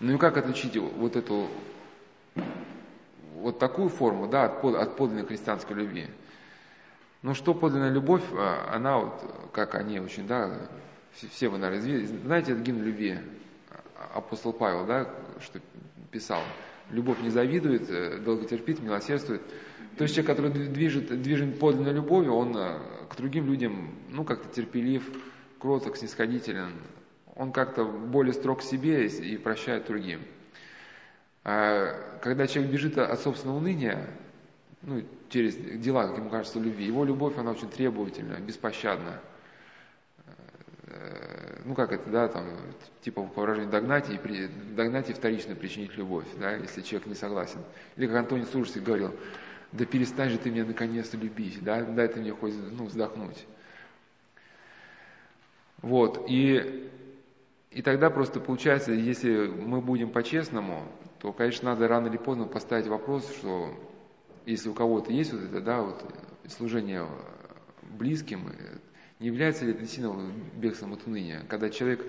[0.00, 1.48] Ну и как отличить вот эту,
[3.34, 6.06] вот такую форму, да, от, от подлинной христианской любви?
[7.22, 10.68] Ну что подлинная любовь, а, она вот, как они очень, да,
[11.12, 13.18] все вы, наверное, знаете этот гимн любви,
[13.96, 15.08] а, апостол Павел, да,
[15.40, 15.60] что
[16.10, 16.42] писал.
[16.90, 19.42] Любовь не завидует, э, долготерпит, милосердствует.
[19.96, 24.48] То есть человек, который движет, движен подлинной любовью, он э, к другим людям, ну, как-то
[24.48, 25.02] терпелив,
[25.58, 26.72] кроток, снисходителен.
[27.36, 30.20] Он как-то более строг к себе и прощает другим.
[31.42, 34.06] А когда человек бежит от собственного уныния,
[34.82, 39.20] ну, через дела, как ему кажется, любви, его любовь, она очень требовательна, беспощадна.
[40.86, 42.46] Э, ну, как это, да, там,
[43.02, 47.14] типа по выражению догнать и, при, догнать и вторично причинить любовь, да, если человек не
[47.14, 47.58] согласен.
[47.96, 49.14] Или как Антоний Служитель говорил,
[49.72, 53.44] да перестань же ты меня наконец-то любить, да, дай ты мне хоть, ну, вздохнуть.
[55.82, 56.90] Вот, и,
[57.74, 60.86] и тогда просто получается, если мы будем по-честному,
[61.18, 63.74] то, конечно, надо рано или поздно поставить вопрос, что
[64.46, 66.04] если у кого-то есть вот это, да, вот
[66.48, 67.04] служение
[67.82, 68.52] близким,
[69.18, 72.04] не является ли это действительно бегством от уныния, когда человек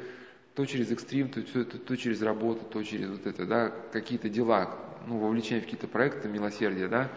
[0.53, 4.29] то через экстрим, то, то, то, то через работу, то через вот это, да, какие-то
[4.29, 4.73] дела,
[5.07, 7.11] ну, вовлечение в какие-то проекты милосердия, да,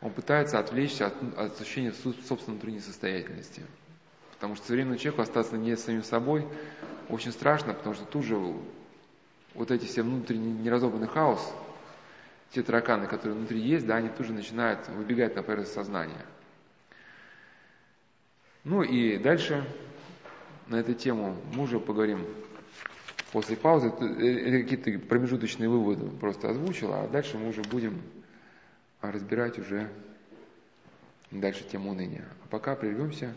[0.00, 3.62] он пытается отвлечься от, от ощущения собственной внутренней состоятельности.
[4.38, 6.46] Потому что современному человеку остаться не самим собой
[7.08, 8.36] очень страшно, потому что тут же
[9.54, 11.52] вот эти все внутренний неразобранный хаос,
[12.52, 16.24] те тараканы, которые внутри есть, да, они тоже начинают выбегать на поверхность сознания.
[18.62, 19.64] Ну и дальше
[20.68, 22.24] на эту тему мы уже поговорим
[23.32, 23.88] после паузы.
[23.88, 28.00] Это какие-то промежуточные выводы просто озвучил, а дальше мы уже будем
[29.00, 29.90] разбирать уже
[31.32, 32.24] дальше тему уныния.
[32.44, 33.34] А пока прервемся.